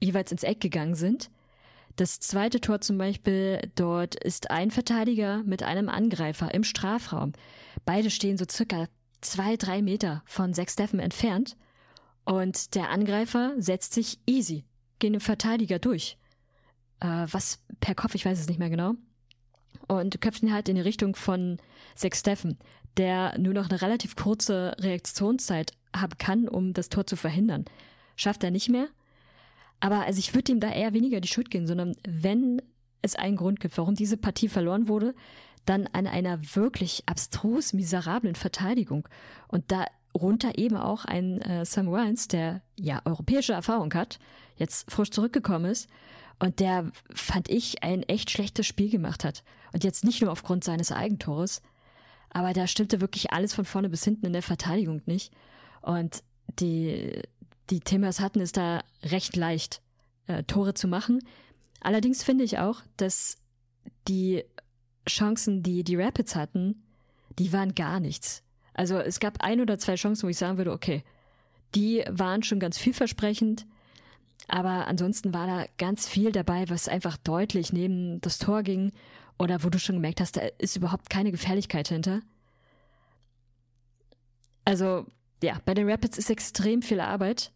[0.00, 1.30] jeweils ins Eck gegangen sind,
[1.96, 7.32] das zweite Tor zum Beispiel, dort ist ein Verteidiger mit einem Angreifer im Strafraum.
[7.84, 8.88] Beide stehen so circa
[9.20, 11.56] zwei, drei Meter von Sechs Steffen entfernt
[12.24, 14.64] und der Angreifer setzt sich easy
[14.98, 16.18] gegen den Verteidiger durch.
[17.00, 18.94] Äh, was per Kopf, ich weiß es nicht mehr genau.
[19.86, 21.58] Und köpft ihn halt in die Richtung von
[21.94, 22.58] Sechs Steffen,
[22.96, 27.64] der nur noch eine relativ kurze Reaktionszeit haben kann, um das Tor zu verhindern.
[28.16, 28.88] Schafft er nicht mehr.
[29.84, 32.62] Aber also ich würde ihm da eher weniger die Schuld geben, sondern wenn
[33.02, 35.14] es einen Grund gibt, warum diese Partie verloren wurde,
[35.66, 39.06] dann an einer wirklich abstrus miserablen Verteidigung.
[39.46, 44.18] Und darunter eben auch ein äh, Sam Ryans, der ja europäische Erfahrung hat,
[44.56, 45.90] jetzt frisch zurückgekommen ist
[46.38, 49.44] und der, fand ich, ein echt schlechtes Spiel gemacht hat.
[49.74, 51.60] Und jetzt nicht nur aufgrund seines Eigentores,
[52.30, 55.30] aber da stimmte wirklich alles von vorne bis hinten in der Verteidigung nicht.
[55.82, 56.22] Und
[56.58, 57.20] die,
[57.70, 59.80] die Timbers hatten es da recht leicht,
[60.26, 61.20] äh, Tore zu machen.
[61.80, 63.36] Allerdings finde ich auch, dass
[64.08, 64.44] die
[65.08, 66.82] Chancen, die die Rapids hatten,
[67.38, 68.42] die waren gar nichts.
[68.72, 71.04] Also es gab ein oder zwei Chancen, wo ich sagen würde, okay,
[71.74, 73.66] die waren schon ganz vielversprechend,
[74.48, 78.92] aber ansonsten war da ganz viel dabei, was einfach deutlich neben das Tor ging
[79.38, 82.20] oder wo du schon gemerkt hast, da ist überhaupt keine Gefährlichkeit hinter.
[84.64, 85.06] Also
[85.42, 87.52] ja, bei den Rapids ist extrem viel Arbeit.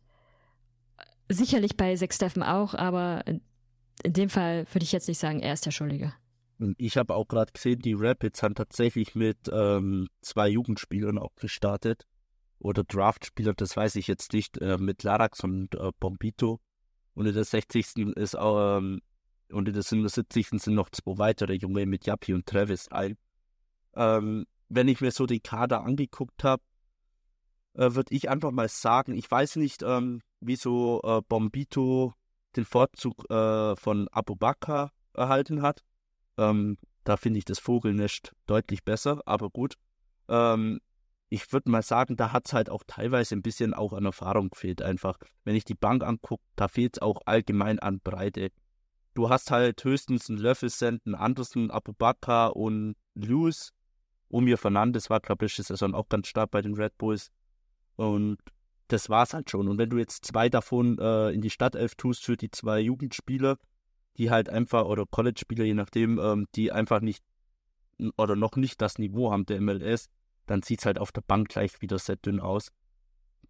[1.28, 3.42] Sicherlich bei Sechs Steffen auch, aber in,
[4.04, 6.14] dem Fall würde ich jetzt nicht sagen, er ist der Schuldige.
[6.76, 12.06] Ich habe auch gerade gesehen, die Rapids haben tatsächlich mit ähm, zwei Jugendspielern auch gestartet.
[12.58, 16.60] Oder Draftspieler, das weiß ich jetzt nicht, äh, mit Larax und äh, Bombito.
[17.14, 17.96] Und in der 60.
[18.16, 19.00] ist auch, ähm,
[19.50, 20.48] und in der 77.
[20.50, 23.16] sind noch zwei weitere Junge mit Yappi und Travis ein.
[23.94, 26.62] Ähm, wenn ich mir so den Kader angeguckt habe,
[27.78, 32.12] äh, würde ich einfach mal sagen, ich weiß nicht, ähm, wieso äh, Bombito
[32.56, 35.84] den Vorzug äh, von Abubakar erhalten hat.
[36.36, 39.76] Ähm, da finde ich das Vogelnest deutlich besser, aber gut.
[40.28, 40.80] Ähm,
[41.30, 44.50] ich würde mal sagen, da hat es halt auch teilweise ein bisschen auch an Erfahrung
[44.50, 45.18] gefehlt einfach.
[45.44, 48.50] Wenn ich die Bank angucke, da fehlt es auch allgemein an Breite.
[49.14, 53.72] Du hast halt höchstens einen Löffelsend, einen Anderson, Abubakar und Lewis.
[54.30, 57.30] Omir Fernandes war, glaube ich, Saison auch ganz stark bei den Red Bulls.
[57.98, 58.38] Und
[58.86, 59.66] das war's halt schon.
[59.66, 63.58] Und wenn du jetzt zwei davon äh, in die Stadtelf tust für die zwei Jugendspieler,
[64.16, 67.24] die halt einfach, oder College-Spieler, je nachdem, ähm, die einfach nicht
[68.16, 70.08] oder noch nicht das Niveau haben der MLS,
[70.46, 72.68] dann sieht es halt auf der Bank gleich wieder sehr dünn aus.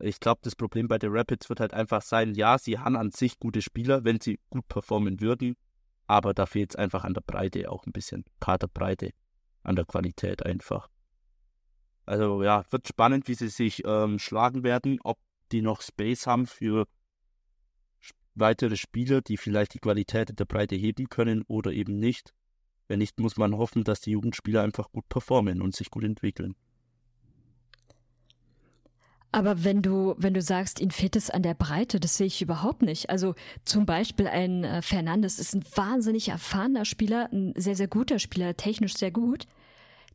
[0.00, 3.10] Ich glaube, das Problem bei den Rapids wird halt einfach sein, ja, sie haben an
[3.10, 5.56] sich gute Spieler, wenn sie gut performen würden,
[6.06, 9.10] aber da fehlt es einfach an der Breite auch ein bisschen, Kaderbreite,
[9.62, 10.88] an der Qualität einfach.
[12.08, 15.18] Also ja, wird spannend, wie sie sich ähm, schlagen werden, ob
[15.52, 16.86] die noch Space haben für
[18.34, 22.32] weitere Spieler, die vielleicht die Qualität in der Breite heben können oder eben nicht.
[22.86, 26.54] Wenn nicht, muss man hoffen, dass die Jugendspieler einfach gut performen und sich gut entwickeln.
[29.30, 32.40] Aber wenn du, wenn du sagst, ihnen fehlt es an der Breite, das sehe ich
[32.40, 33.10] überhaupt nicht.
[33.10, 33.34] Also
[33.66, 38.56] zum Beispiel ein äh, Fernandes ist ein wahnsinnig erfahrener Spieler, ein sehr, sehr guter Spieler,
[38.56, 39.44] technisch sehr gut.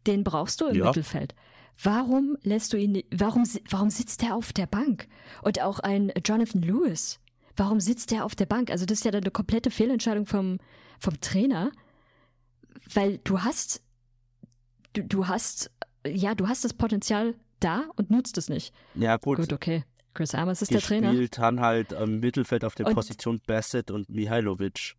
[0.08, 0.86] Den brauchst du im ja.
[0.86, 1.36] Mittelfeld.
[1.82, 5.08] Warum lässt du ihn, warum, warum sitzt er auf der Bank?
[5.42, 7.20] Und auch ein Jonathan Lewis.
[7.56, 8.72] Warum sitzt er auf der Bank?
[8.72, 10.60] Also das ist ja dann eine komplette Fehlentscheidung vom,
[11.00, 11.72] vom Trainer
[12.94, 13.82] weil du hast,
[14.94, 15.72] du, du hast,
[16.06, 18.74] ja, du hast das Potenzial da und nutzt es nicht.
[18.96, 19.38] Ja, gut.
[19.38, 19.84] Gut, okay.
[20.14, 21.12] Chris Amos ist der Trainer.
[21.12, 24.96] Spielt dann halt im Mittelfeld auf der und Position Bassett und Mihailovic.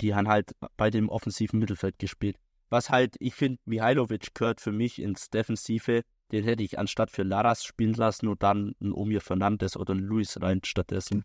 [0.00, 2.36] Die haben halt bei dem offensiven Mittelfeld gespielt.
[2.70, 6.02] Was halt, ich finde, Mihailovic gehört für mich ins Defensive.
[6.32, 10.00] Den hätte ich anstatt für Laras spielen lassen und dann ein Omir Fernandes oder ein
[10.00, 11.24] Luis rein stattdessen.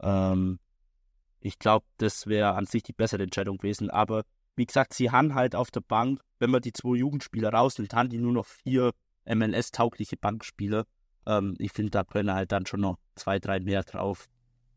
[0.00, 0.58] Ähm,
[1.40, 3.90] ich glaube, das wäre an sich die bessere Entscheidung gewesen.
[3.90, 4.24] Aber
[4.56, 8.08] wie gesagt, sie haben halt auf der Bank, wenn man die zwei Jugendspieler rausnimmt, haben
[8.08, 8.92] die nur noch vier
[9.26, 10.84] MLS-taugliche Bankspieler.
[11.26, 14.28] Ähm, ich finde, da können halt dann schon noch zwei, drei mehr drauf,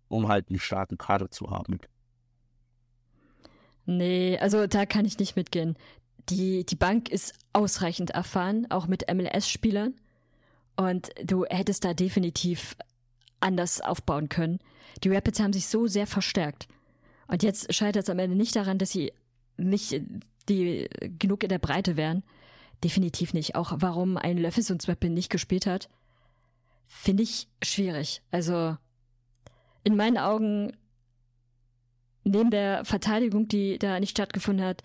[0.07, 1.79] um halt einen starken Kader zu haben.
[3.85, 5.75] Nee, also da kann ich nicht mitgehen.
[6.29, 9.93] Die, die Bank ist ausreichend erfahren, auch mit MLS-Spielern.
[10.75, 12.75] Und du hättest da definitiv
[13.39, 14.59] anders aufbauen können.
[15.03, 16.67] Die Rapids haben sich so sehr verstärkt.
[17.27, 19.13] Und jetzt scheitert es am Ende nicht daran, dass sie
[19.57, 20.01] nicht
[20.49, 20.87] die
[21.19, 22.23] genug in der Breite wären.
[22.83, 23.55] Definitiv nicht.
[23.55, 25.89] Auch warum ein Löffels und Zweppel nicht gespielt hat,
[26.85, 28.21] finde ich schwierig.
[28.31, 28.77] Also
[29.83, 30.75] in meinen Augen,
[32.25, 34.83] neben der Verteidigung, die da nicht stattgefunden hat,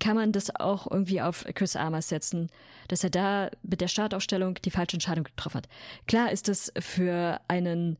[0.00, 2.50] kann man das auch irgendwie auf Chris Armas setzen,
[2.88, 5.68] dass er da mit der Startaufstellung die falsche Entscheidung getroffen hat.
[6.08, 7.98] Klar ist es für einen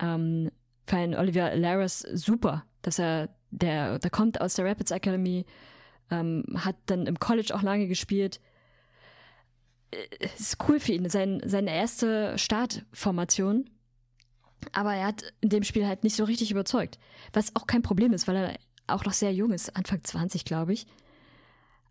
[0.00, 0.50] ähm,
[0.86, 5.44] für einen Oliver Laris super, dass er, der, der kommt aus der Rapids Academy,
[6.10, 8.40] ähm, hat dann im College auch lange gespielt.
[9.90, 13.68] Äh, ist cool für ihn, sein, seine erste Startformation.
[14.72, 16.98] Aber er hat in dem Spiel halt nicht so richtig überzeugt.
[17.32, 20.72] Was auch kein Problem ist, weil er auch noch sehr jung ist, Anfang 20, glaube
[20.72, 20.86] ich.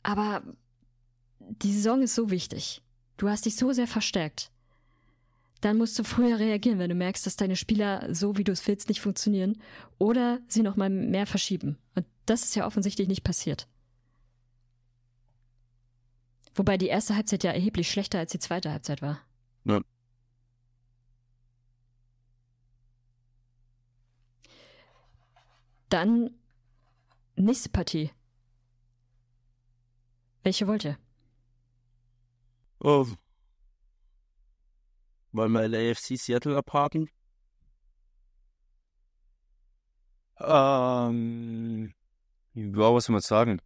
[0.03, 0.43] Aber
[1.39, 2.81] die Saison ist so wichtig.
[3.17, 4.51] Du hast dich so sehr verstärkt
[5.65, 8.67] dann musst du früher reagieren, wenn du merkst, dass deine Spieler so, wie du es
[8.67, 9.59] willst, nicht funktionieren
[9.97, 11.79] oder sie noch mal mehr verschieben.
[11.95, 13.67] Und das ist ja offensichtlich nicht passiert.
[16.53, 19.21] Wobei die erste Halbzeit ja erheblich schlechter als die zweite Halbzeit war.
[19.65, 19.81] Ja.
[25.95, 26.29] Dann
[27.37, 28.11] nächste Partie.
[30.43, 30.97] Welche wollt ihr?
[32.81, 33.07] Oh,
[35.31, 37.09] wollen wir in der AFC Seattle abhaken?
[40.41, 41.93] Ähm,
[42.55, 43.61] ja, was soll man sagen?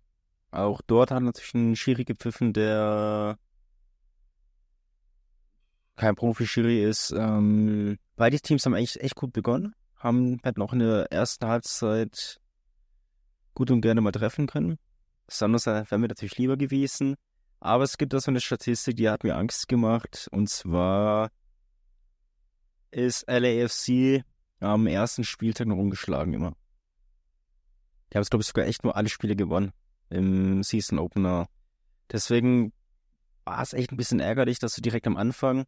[0.52, 3.40] Auch dort hat natürlich ein Schiri gepfiffen, der
[5.96, 7.10] kein Profi-Schiri ist.
[7.10, 12.40] Ähm, beide Teams haben eigentlich echt gut begonnen, haben halt noch in der ersten Halbzeit
[13.54, 14.80] gut und gerne mal treffen können.
[15.28, 17.16] Besonders wäre mir natürlich lieber gewesen.
[17.60, 20.30] Aber es gibt da so eine Statistik, die hat mir Angst gemacht.
[20.32, 21.30] Und zwar
[22.92, 24.24] ist LAFC
[24.62, 26.54] am ersten Spieltag noch umgeschlagen immer.
[28.12, 29.72] Die haben es, glaube ich, sogar echt nur alle Spiele gewonnen
[30.10, 31.48] im Season Opener.
[32.12, 32.74] Deswegen
[33.46, 35.66] war es echt ein bisschen ärgerlich, dass du direkt am Anfang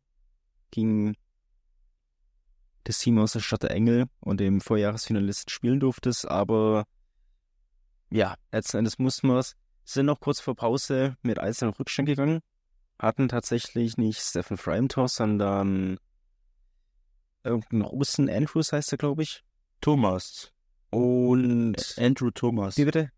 [0.72, 1.16] gegen
[2.84, 6.86] das Team aus der Stadt der Engel und dem Vorjahresfinalisten spielen durftest, aber
[8.10, 9.56] ja, letzten Endes mussten wir es.
[9.84, 12.42] Sind noch kurz vor Pause mit einzelnen Rückstand gegangen,
[13.00, 15.98] hatten tatsächlich nicht Stephen Fry im Tor, sondern
[17.44, 19.44] irgendein Russen, Andrews heißt er, glaube ich.
[19.80, 20.52] Thomas.
[20.92, 22.78] Und Andrew Thomas.
[22.78, 23.12] Wie bitte?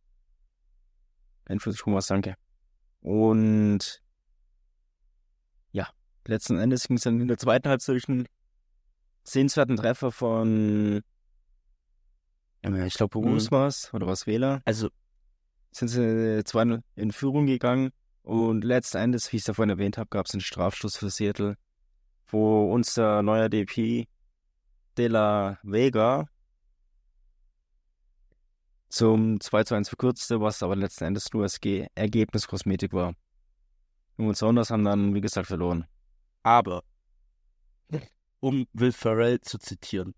[1.45, 2.35] Andrew Thomas, danke.
[3.01, 4.01] Und
[5.71, 5.89] ja,
[6.25, 8.27] letzten Endes ging es dann in der zweiten Halbzeit durch einen
[9.23, 11.03] sehenswerten Treffer von
[12.63, 13.55] ich glaube, Borus mhm.
[13.55, 14.61] war es, oder was Wähler.
[14.63, 14.89] Also
[15.71, 20.09] sind sie zwei in Führung gegangen und letzten Endes, wie ich es davon erwähnt habe,
[20.09, 21.57] gab es einen Strafstoß für Seattle,
[22.27, 24.07] wo unser neuer DP
[24.97, 26.29] De La Vega
[28.89, 33.15] zum 2 zu 1 verkürzte, was aber letzten Endes nur als Ge Ergebnis Kosmetik war.
[34.17, 35.85] Und Saunders haben dann, wie gesagt, verloren.
[36.43, 36.83] Aber,
[38.43, 40.13] um Will Ferrell zu zitieren,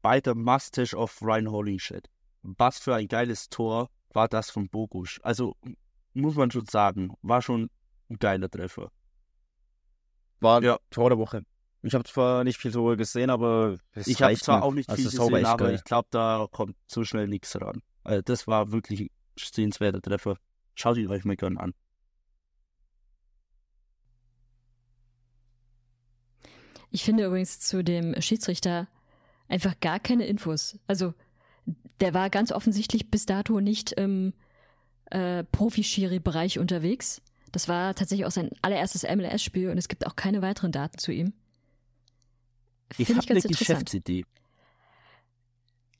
[0.00, 2.08] bei der Mustache of Ryan Hollingshit,
[2.42, 5.18] was für ein geiles Tor war das von Bogusch.
[5.24, 5.56] Also,
[6.14, 7.68] muss man schon sagen, war schon
[8.08, 8.92] ein geiler Treffer.
[10.38, 10.78] War Ja.
[10.90, 11.42] Tor der Woche.
[11.82, 14.64] Ich habe zwar nicht viel so gesehen, aber Ich habe zwar mir.
[14.64, 15.74] auch nicht Also viel sauber gesehen, aber geil.
[15.74, 17.82] ich glaube, da kommt so schnell nichts ran.
[18.04, 20.36] Also das war wirklich ein sehenswerter Treffer.
[20.76, 21.74] Schaut ihn euch mal gern an.
[26.90, 28.88] Ich finde übrigens zu dem Schiedsrichter
[29.48, 30.78] einfach gar keine Infos.
[30.86, 31.14] Also,
[32.00, 34.32] der war ganz offensichtlich bis dato nicht im
[35.06, 37.22] äh, Profi-Schiri-Bereich unterwegs.
[37.52, 41.12] Das war tatsächlich auch sein allererstes MLS-Spiel und es gibt auch keine weiteren Daten zu
[41.12, 41.32] ihm.
[42.96, 43.54] Ich habe ich ganz eine.
[43.54, 44.24] Geschäftsidee.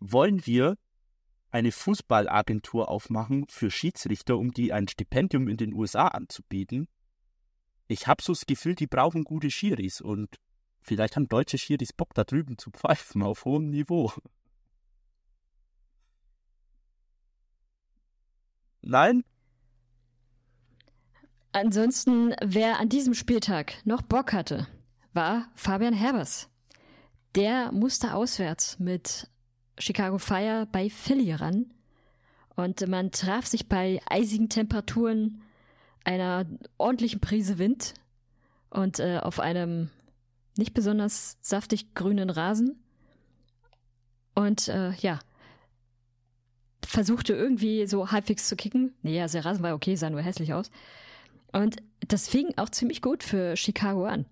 [0.00, 0.76] Wollen wir
[1.50, 6.86] eine Fußballagentur aufmachen für Schiedsrichter, um die ein Stipendium in den USA anzubieten?
[7.88, 10.36] Ich habe so das Gefühl, die brauchen gute Schiris und
[10.82, 14.12] vielleicht haben deutsche Schiris Bock da drüben zu pfeifen auf hohem Niveau.
[18.82, 19.24] Nein?
[21.52, 24.68] Ansonsten, wer an diesem Spieltag noch Bock hatte,
[25.12, 26.48] war Fabian Herbers.
[27.34, 29.28] Der musste auswärts mit
[29.78, 31.72] Chicago Fire bei Philly ran.
[32.54, 35.42] Und man traf sich bei eisigen Temperaturen,
[36.04, 36.46] einer
[36.78, 37.94] ordentlichen Prise Wind
[38.70, 39.90] und äh, auf einem
[40.56, 42.82] nicht besonders saftig grünen Rasen.
[44.34, 45.18] Und äh, ja,
[46.84, 48.94] versuchte irgendwie so halbwegs zu kicken.
[49.02, 50.70] Nee, also der Rasen war okay, sah nur hässlich aus.
[51.52, 51.76] Und
[52.06, 54.26] das fing auch ziemlich gut für Chicago an.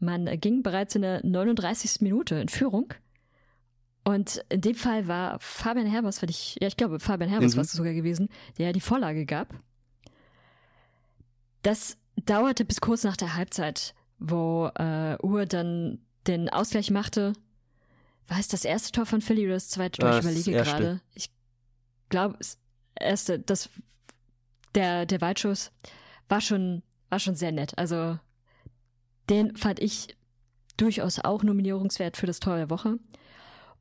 [0.00, 2.00] Man ging bereits in der 39.
[2.02, 2.92] Minute in Führung.
[4.04, 7.56] Und in dem Fall war Fabian Herbers, weil ich, ja, ich glaube, Fabian Herbers Mhm.
[7.56, 9.54] war es sogar gewesen, der die Vorlage gab.
[11.62, 11.96] Das
[12.26, 13.94] dauerte bis kurz nach der Halbzeit,
[14.30, 17.34] wo äh, Uhr dann den Ausgleich machte.
[18.28, 20.10] War es das erste Tor von Philly oder das zweite Tor?
[20.10, 21.00] Ich Das überlege gerade.
[21.14, 21.30] Ich
[22.08, 22.58] glaube, das
[22.98, 23.68] erste, das,
[24.74, 25.72] der, der Weitschuss
[26.28, 27.76] war schon, war schon sehr nett.
[27.76, 28.18] Also,
[29.28, 30.16] den fand ich
[30.76, 32.98] durchaus auch nominierungswert für das Tor der Woche.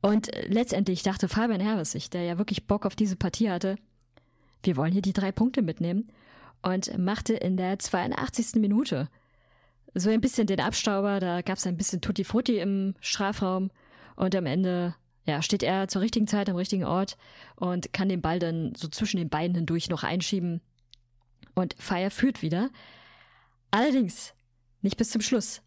[0.01, 3.77] Und letztendlich dachte Fabian Herbesich, der ja wirklich Bock auf diese Partie hatte,
[4.61, 6.09] wir wollen hier die drei Punkte mitnehmen
[6.61, 8.55] und machte in der 82.
[8.55, 9.09] Minute
[9.93, 13.71] so ein bisschen den Abstauber, da gab es ein bisschen Tutti Frutti im Strafraum
[14.15, 17.17] und am Ende ja, steht er zur richtigen Zeit am richtigen Ort
[17.55, 20.61] und kann den Ball dann so zwischen den Beinen hindurch noch einschieben
[21.55, 22.69] und Fire führt wieder.
[23.71, 24.33] Allerdings
[24.81, 25.61] nicht bis zum Schluss,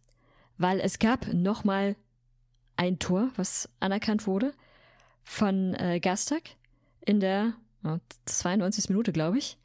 [0.59, 1.97] weil es gab nochmal
[2.77, 4.53] ein Tor, was anerkannt wurde
[5.25, 6.43] von äh, Gastak
[7.01, 8.91] in der ja, 92.
[8.91, 9.57] Minute, glaube ich.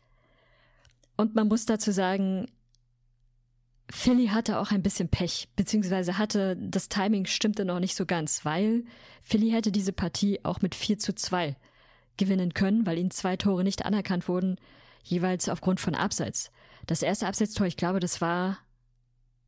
[1.18, 2.48] Und man muss dazu sagen,
[3.92, 8.46] Philly hatte auch ein bisschen Pech, beziehungsweise hatte das Timing stimmte noch nicht so ganz,
[8.46, 8.86] weil
[9.22, 11.58] Philly hätte diese Partie auch mit 4 zu 2
[12.18, 14.58] gewinnen können, weil ihnen zwei Tore nicht anerkannt wurden,
[15.04, 16.52] jeweils aufgrund von Abseits.
[16.88, 18.60] Das erste Abseitstor, ich glaube, das war,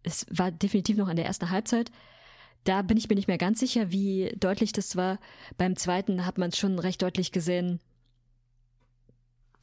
[0.03, 1.91] es war definitiv noch in der ersten Halbzeit.
[2.65, 5.19] Da bin ich mir nicht mehr ganz sicher, wie deutlich das war.
[5.57, 7.79] Beim zweiten hat man es schon recht deutlich gesehen.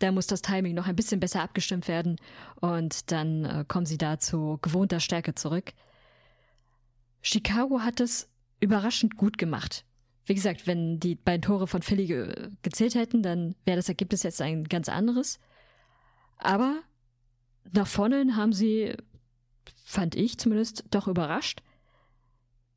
[0.00, 2.16] Da muss das Timing noch ein bisschen besser abgestimmt werden
[2.56, 5.72] und dann äh, kommen sie da zu gewohnter Stärke zurück.
[7.20, 8.28] Chicago hat es
[8.60, 9.84] überraschend gut gemacht.
[10.24, 14.22] Wie gesagt, wenn die beiden Tore von Philly ge gezählt hätten, dann wäre das Ergebnis
[14.22, 15.38] jetzt ein ganz anderes.
[16.38, 16.80] Aber
[17.70, 18.96] nach vorne haben sie,
[19.84, 21.62] fand ich zumindest, doch überrascht.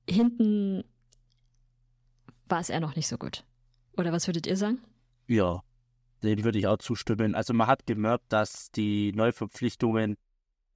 [0.10, 0.84] Hinten
[2.50, 3.46] war es eher noch nicht so gut.
[3.96, 4.80] Oder was würdet ihr sagen?
[5.28, 5.62] Ja,
[6.24, 7.36] dem würde ich auch zustimmen.
[7.36, 10.18] Also man hat gemerkt, dass die Neuverpflichtungen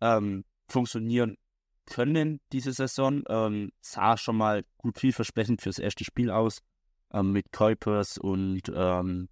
[0.02, 1.38] ähm, funktionieren
[1.86, 3.24] können diese Saison.
[3.30, 6.62] Ähm, sah schon mal gut vielversprechend fürs erste Spiel aus.
[7.12, 9.30] Ähm, mit Kuipers und ähm,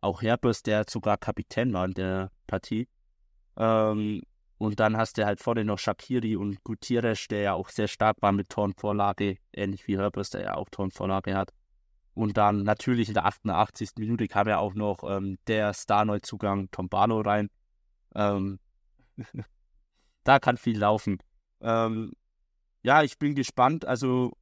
[0.00, 2.86] auch Herbers, der sogar Kapitän war in der Partie.
[3.56, 4.22] Ähm,
[4.58, 8.20] und dann hast du halt vorne noch Shakiri und Gutierrez, der ja auch sehr stark
[8.20, 11.52] war mit Tornvorlage, ähnlich wie Herbers, der ja auch Tornvorlage hat.
[12.18, 13.90] Und dann natürlich in der 88.
[13.96, 17.48] Minute kam ja auch noch ähm, der Star-Neuzugang Tombano rein.
[18.12, 18.58] Ähm,
[20.24, 21.18] da kann viel laufen.
[21.60, 22.14] Ähm,
[22.82, 24.32] ja, ich bin gespannt, also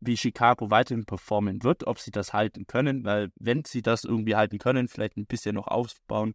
[0.00, 4.34] wie Chicago weiterhin performen wird, ob sie das halten können, weil wenn sie das irgendwie
[4.34, 6.34] halten können, vielleicht ein bisschen noch ausbauen,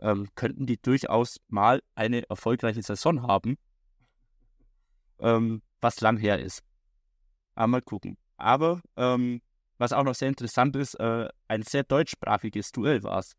[0.00, 3.56] ähm, könnten die durchaus mal eine erfolgreiche Saison haben,
[5.18, 6.62] ähm, was lang her ist.
[7.54, 8.18] Aber mal gucken.
[8.36, 9.40] Aber ähm,
[9.78, 13.36] was auch noch sehr interessant ist, äh, ein sehr deutschsprachiges Duell war es.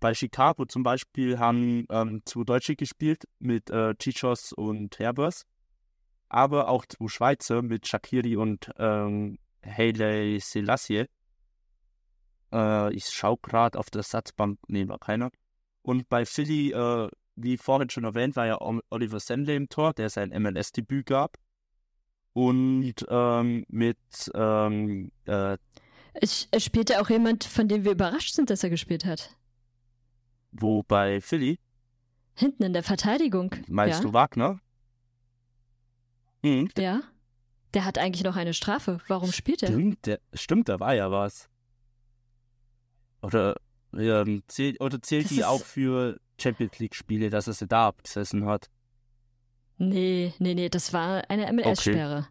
[0.00, 5.46] Bei Chicago zum Beispiel haben ähm, zwei Deutsche gespielt mit äh, Chichos und Herbers,
[6.28, 11.06] aber auch zwei Schweizer mit Shakiri und ähm, Hayley Selassie.
[12.52, 15.30] Äh, ich schaue gerade auf der Satzbank, nee, war keiner.
[15.82, 20.10] Und bei Philly, äh, wie vorhin schon erwähnt, war ja Oliver Sandley im Tor, der
[20.10, 21.36] sein MLS-Debüt gab.
[22.36, 23.96] Und ähm, mit
[24.34, 25.56] ähm, äh,
[26.12, 29.34] es, es spielte auch jemand, von dem wir überrascht sind, dass er gespielt hat.
[30.52, 31.58] Wo bei Philly?
[32.34, 33.54] Hinten in der Verteidigung.
[33.68, 34.02] Meinst ja?
[34.02, 34.60] du Wagner?
[36.42, 36.68] Hm.
[36.76, 37.00] Ja.
[37.72, 38.98] Der hat eigentlich noch eine Strafe.
[39.08, 39.68] Warum spielt er?
[39.68, 41.48] Stimmt, der, stimmt, da war ja was.
[43.22, 43.56] Oder,
[43.94, 48.44] ähm, zähl, oder zählt Das die auch für Champions League-Spiele, dass er sie da abgesessen
[48.44, 48.68] hat?
[49.78, 52.28] Nee, nee, nee, das war eine MLS-Sperre.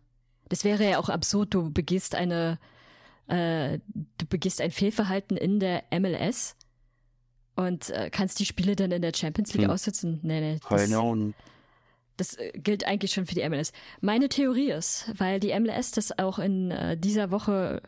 [0.50, 2.60] Das wäre ja auch absurd, du begehst eine,
[3.28, 3.80] äh,
[4.18, 6.56] du begehst ein Fehlverhalten in der MLS
[7.56, 9.72] und äh, kannst die Spiele dann in der Champions League Hm.
[9.72, 10.20] aussitzen.
[10.24, 10.60] Nee, nee.
[12.18, 13.72] Das, das äh, gilt eigentlich schon für die MLS.
[14.02, 17.82] Meine Theorie ist, weil die MLS das auch in äh, dieser Woche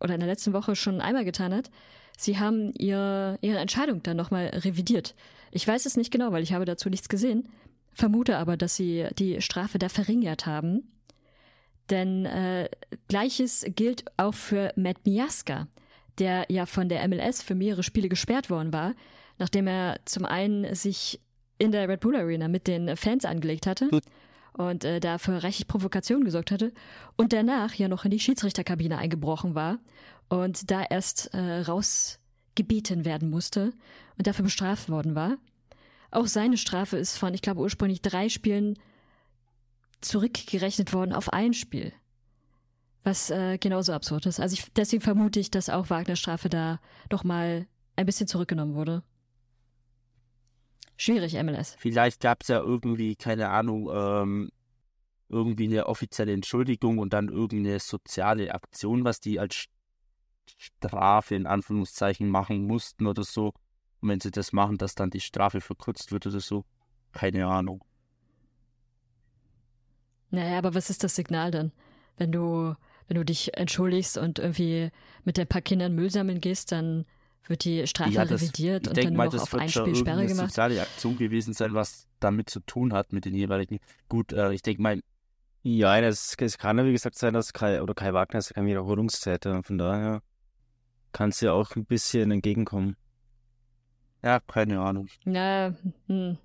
[0.00, 1.70] oder in der letzten Woche schon einmal getan hat,
[2.18, 5.14] sie haben ihr, ihre Entscheidung dann nochmal revidiert.
[5.52, 7.48] Ich weiß es nicht genau, weil ich habe dazu nichts gesehen,
[7.92, 10.92] vermute aber, dass sie die Strafe da verringert haben.
[11.90, 12.68] Denn äh,
[13.08, 15.68] gleiches gilt auch für Matt Miaska,
[16.18, 18.94] der ja von der MLS für mehrere Spiele gesperrt worden war,
[19.38, 21.20] nachdem er zum einen sich
[21.58, 23.88] in der Red Bull Arena mit den Fans angelegt hatte
[24.52, 26.72] und äh, da für reichlich Provokation gesorgt hatte
[27.16, 29.78] und danach ja noch in die Schiedsrichterkabine eingebrochen war
[30.28, 33.72] und da erst äh, rausgebeten werden musste
[34.18, 35.36] und dafür bestraft worden war.
[36.12, 38.78] Auch seine Strafe ist von, ich glaube, ursprünglich drei Spielen
[40.02, 41.92] zurückgerechnet worden auf ein Spiel.
[43.02, 44.38] Was äh, genauso absurd ist.
[44.38, 48.74] Also ich, deswegen vermute ich, dass auch Wagners Strafe da doch mal ein bisschen zurückgenommen
[48.74, 49.02] wurde.
[50.96, 51.76] Schwierig, MLS.
[51.78, 54.50] Vielleicht gab es ja irgendwie, keine Ahnung, ähm,
[55.30, 59.66] irgendwie eine offizielle Entschuldigung und dann irgendeine soziale Aktion, was die als
[60.58, 63.54] Strafe in Anführungszeichen machen mussten oder so.
[64.02, 66.64] Und wenn sie das machen, dass dann die Strafe verkürzt wird oder so.
[67.12, 67.82] Keine Ahnung.
[70.30, 71.72] Naja, aber was ist das Signal dann?
[72.16, 72.74] Wenn du,
[73.06, 74.90] wenn du dich entschuldigst und irgendwie
[75.24, 77.04] mit ein paar Kindern Müll sammeln gehst, dann
[77.46, 79.68] wird die Strafe Ja, das- revidiert und dann mal, nur noch das auf wird ein
[79.68, 80.48] schon Spiel Sperre gemacht.
[80.48, 83.78] soziale Aktion gewesen sein, was damit zu tun hat mit den jeweiligen.
[84.08, 85.00] Gut, äh, ich denke mal,
[85.64, 88.54] Ja, es, es kann ja wie gesagt sein, dass Kai oder Kai Wagner ist ja
[88.54, 89.62] kein Wiederholungstäter.
[89.62, 90.22] Von daher
[91.12, 92.96] kann es ja auch ein bisschen entgegenkommen.
[94.22, 95.08] Ja, keine Ahnung.
[95.24, 95.74] Ja,
[96.06, 96.38] hm.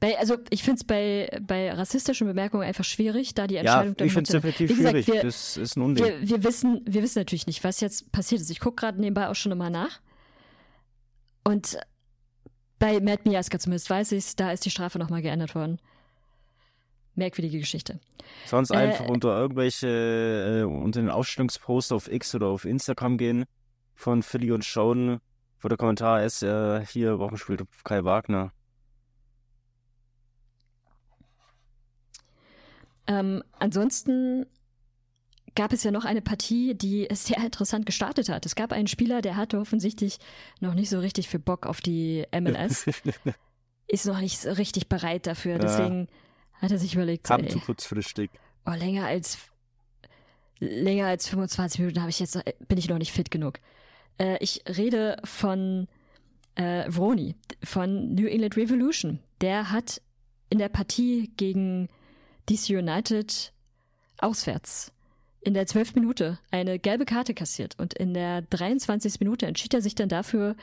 [0.00, 3.96] Bei, also ich finde es bei, bei rassistischen Bemerkungen einfach schwierig, da die Ja, Entscheidung
[3.96, 5.06] dann ich finde es definitiv schwierig.
[5.06, 6.04] wir- das ist ein Unding.
[6.04, 8.50] Wir, wir, wissen, wir wissen natürlich nicht, was jetzt passiert ist.
[8.50, 10.00] Ich gucke gerade nebenbei auch schon immer nach.
[11.44, 11.78] Und
[12.80, 15.78] bei Matt Miaska zumindest weiß ich da ist die Strafe nochmal geändert worden.
[17.14, 18.00] Merkwürdige Geschichte.
[18.46, 23.44] Sonst Äh, einfach unter irgendwelche, äh, unter den Ausstellungspost auf X oder auf Instagram gehen
[23.94, 25.20] von Philly und schauen,
[25.64, 28.52] wo der Kommentar ist, äh, hier, warum spielt Kai Wagner?
[33.06, 34.46] Ähm, ansonsten
[35.54, 38.44] gab es ja noch eine Partie, die sehr interessant gestartet hat.
[38.44, 40.18] Es gab einen Spieler, der hatte offensichtlich
[40.60, 42.86] noch nicht so richtig viel Bock auf die MLS,
[43.86, 45.52] ist noch nicht so richtig bereit dafür.
[45.54, 45.58] Ja.
[45.58, 46.08] Deswegen
[46.54, 48.30] hat er sich überlegt, Kam zu ey, kurzfristig.
[48.66, 49.38] oh, länger als
[50.60, 52.38] länger als 25 Minuten habe ich jetzt
[52.68, 53.60] bin ich noch nicht fit genug.
[54.18, 55.88] Äh, ich rede von
[56.54, 59.20] äh, Vroni von New England Revolution.
[59.40, 60.00] Der hat
[60.50, 61.88] in der Partie gegen
[62.48, 63.52] DC United
[64.18, 64.92] auswärts
[65.40, 65.96] in der 12.
[65.96, 69.20] Minute eine gelbe Karte kassiert und in der 23.
[69.20, 70.56] Minute entschied er sich dann dafür,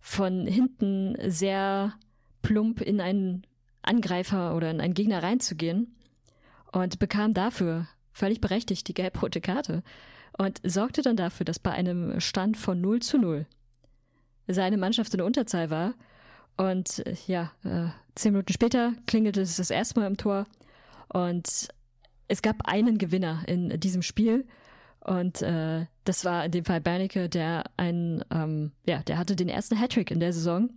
[0.00, 1.94] von hinten sehr
[2.42, 3.46] plump in einen
[3.82, 5.94] Angreifer oder in einen Gegner reinzugehen
[6.72, 9.82] und bekam dafür völlig berechtigt die gelb-rote Karte
[10.36, 13.46] und sorgte dann dafür, dass bei einem Stand von 0 zu 0
[14.46, 15.94] seine Mannschaft in Unterzahl war.
[16.56, 20.46] Und äh, ja, äh, zehn Minuten später klingelte es das erste Mal im Tor.
[21.08, 21.68] Und
[22.28, 24.46] es gab einen Gewinner in diesem Spiel.
[25.00, 29.48] Und äh, das war in dem Fall Bernecke, der ein, ähm, ja, der hatte den
[29.48, 30.70] ersten Hattrick in der Saison.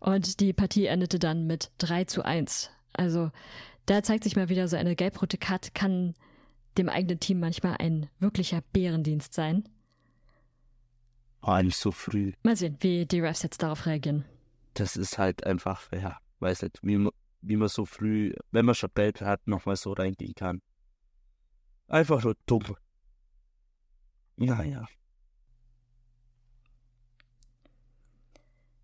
[0.00, 2.70] Und die Partie endete dann mit 3 zu 1.
[2.92, 3.30] Also
[3.86, 6.14] da zeigt sich mal wieder, so eine gelb-rote Karte kann
[6.78, 9.68] dem eigenen Team manchmal ein wirklicher Bärendienst sein.
[11.40, 12.32] War nicht so früh.
[12.42, 14.24] Mal sehen, wie die Refs jetzt darauf reagieren.
[14.74, 17.12] Das ist halt einfach, ja, weiß nicht, wie man,
[17.42, 20.62] wie man so früh, wenn man schon gelb hat, nochmal so reingehen kann.
[21.86, 22.64] Einfach nur dumm.
[24.36, 24.86] Ja, ja.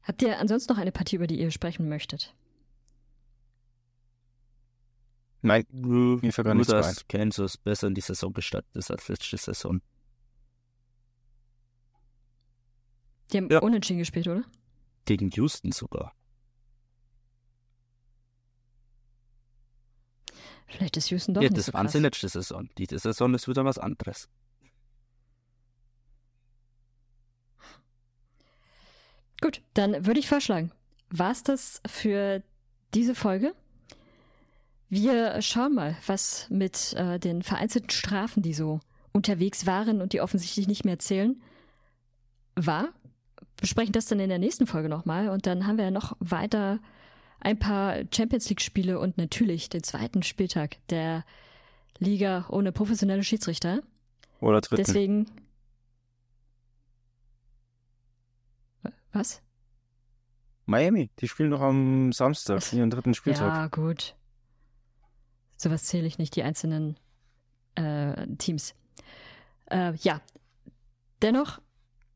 [0.02, 2.34] Habt ihr ansonsten noch eine Partie, über die ihr sprechen möchtet?
[5.42, 9.36] Nein, Mir fällt gar nichts dass Kansas besser in die Saison gestartet ist als letzte
[9.38, 9.80] Saison.
[13.32, 13.60] Die haben Ja.
[13.60, 14.44] unentschieden gespielt, oder?
[15.06, 16.14] Gegen Houston sogar.
[20.66, 22.68] Vielleicht ist Houston doch ja, nicht das so waren sie letzte Saison.
[22.78, 24.28] Diese Saison ist wieder was anderes.
[29.40, 30.70] Gut, dann würde ich vorschlagen,
[31.08, 32.42] war's das für
[32.94, 33.54] diese Folge?
[34.90, 38.80] Wir schauen mal, was mit äh, den vereinzelten Strafen, die so
[39.12, 41.40] unterwegs waren und die offensichtlich nicht mehr zählen,
[42.56, 42.88] war.
[43.56, 46.80] Besprechen das dann in der nächsten Folge nochmal und dann haben wir ja noch weiter
[47.38, 51.24] ein paar Champions League-Spiele und natürlich den zweiten Spieltag der
[51.98, 53.82] Liga ohne professionelle Schiedsrichter.
[54.40, 54.82] Oder dritten.
[54.84, 55.26] Deswegen.
[59.12, 59.40] Was?
[60.66, 63.54] Miami, die spielen noch am Samstag, ihren dritten Spieltag.
[63.54, 64.16] Ja, gut.
[65.60, 66.96] Sowas zähle ich nicht, die einzelnen
[67.74, 68.74] äh, Teams.
[69.70, 70.22] Äh, ja,
[71.20, 71.60] dennoch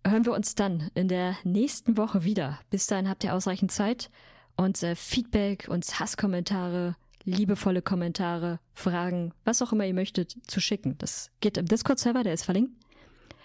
[0.03, 2.59] hören wir uns dann in der nächsten Woche wieder.
[2.71, 4.11] Bis dahin habt ihr ausreichend Zeit,
[4.57, 10.97] uns äh, Feedback, uns Hasskommentare, liebevolle Kommentare, Fragen, was auch immer ihr möchtet, zu schicken.
[10.97, 12.73] Das geht im Discord-Server, der ist verlinkt.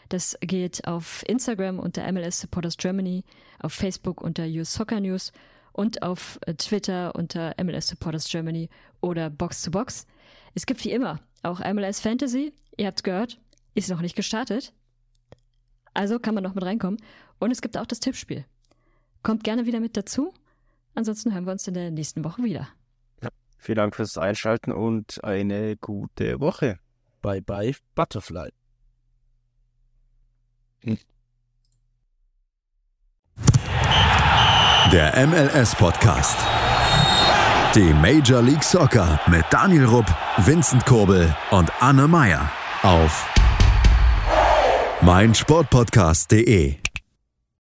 [0.07, 3.25] Das geht auf Instagram unter MLS Supporters Germany,
[3.59, 5.33] auf Facebook unter US Soccer News
[5.79, 8.67] und auf äh, Twitter unter MLS Supporters Germany
[8.99, 10.05] oder Box to Box.
[10.53, 12.51] Es gibt wie immer auch MLS Fantasy.
[12.75, 13.39] Ihr habt's gehört,
[13.75, 14.73] ist noch nicht gestartet.
[15.93, 16.99] Also kann man noch mit reinkommen.
[17.39, 18.43] Und es gibt auch das Tippspiel.
[19.23, 20.33] Kommt gerne wieder mit dazu.
[20.95, 22.67] Ansonsten hören wir uns in der nächsten Woche wieder.
[23.57, 26.79] Vielen Dank fürs Einschalten und eine gute Woche.
[27.21, 28.49] Bye bye, Butterfly.
[34.91, 36.35] Der MLS-Podcast.
[37.75, 43.27] Die Major League Soccer mit Daniel Rupp, Vincent Kurbel und Anne Meyer auf
[45.01, 46.88] meinsportpodcast.de.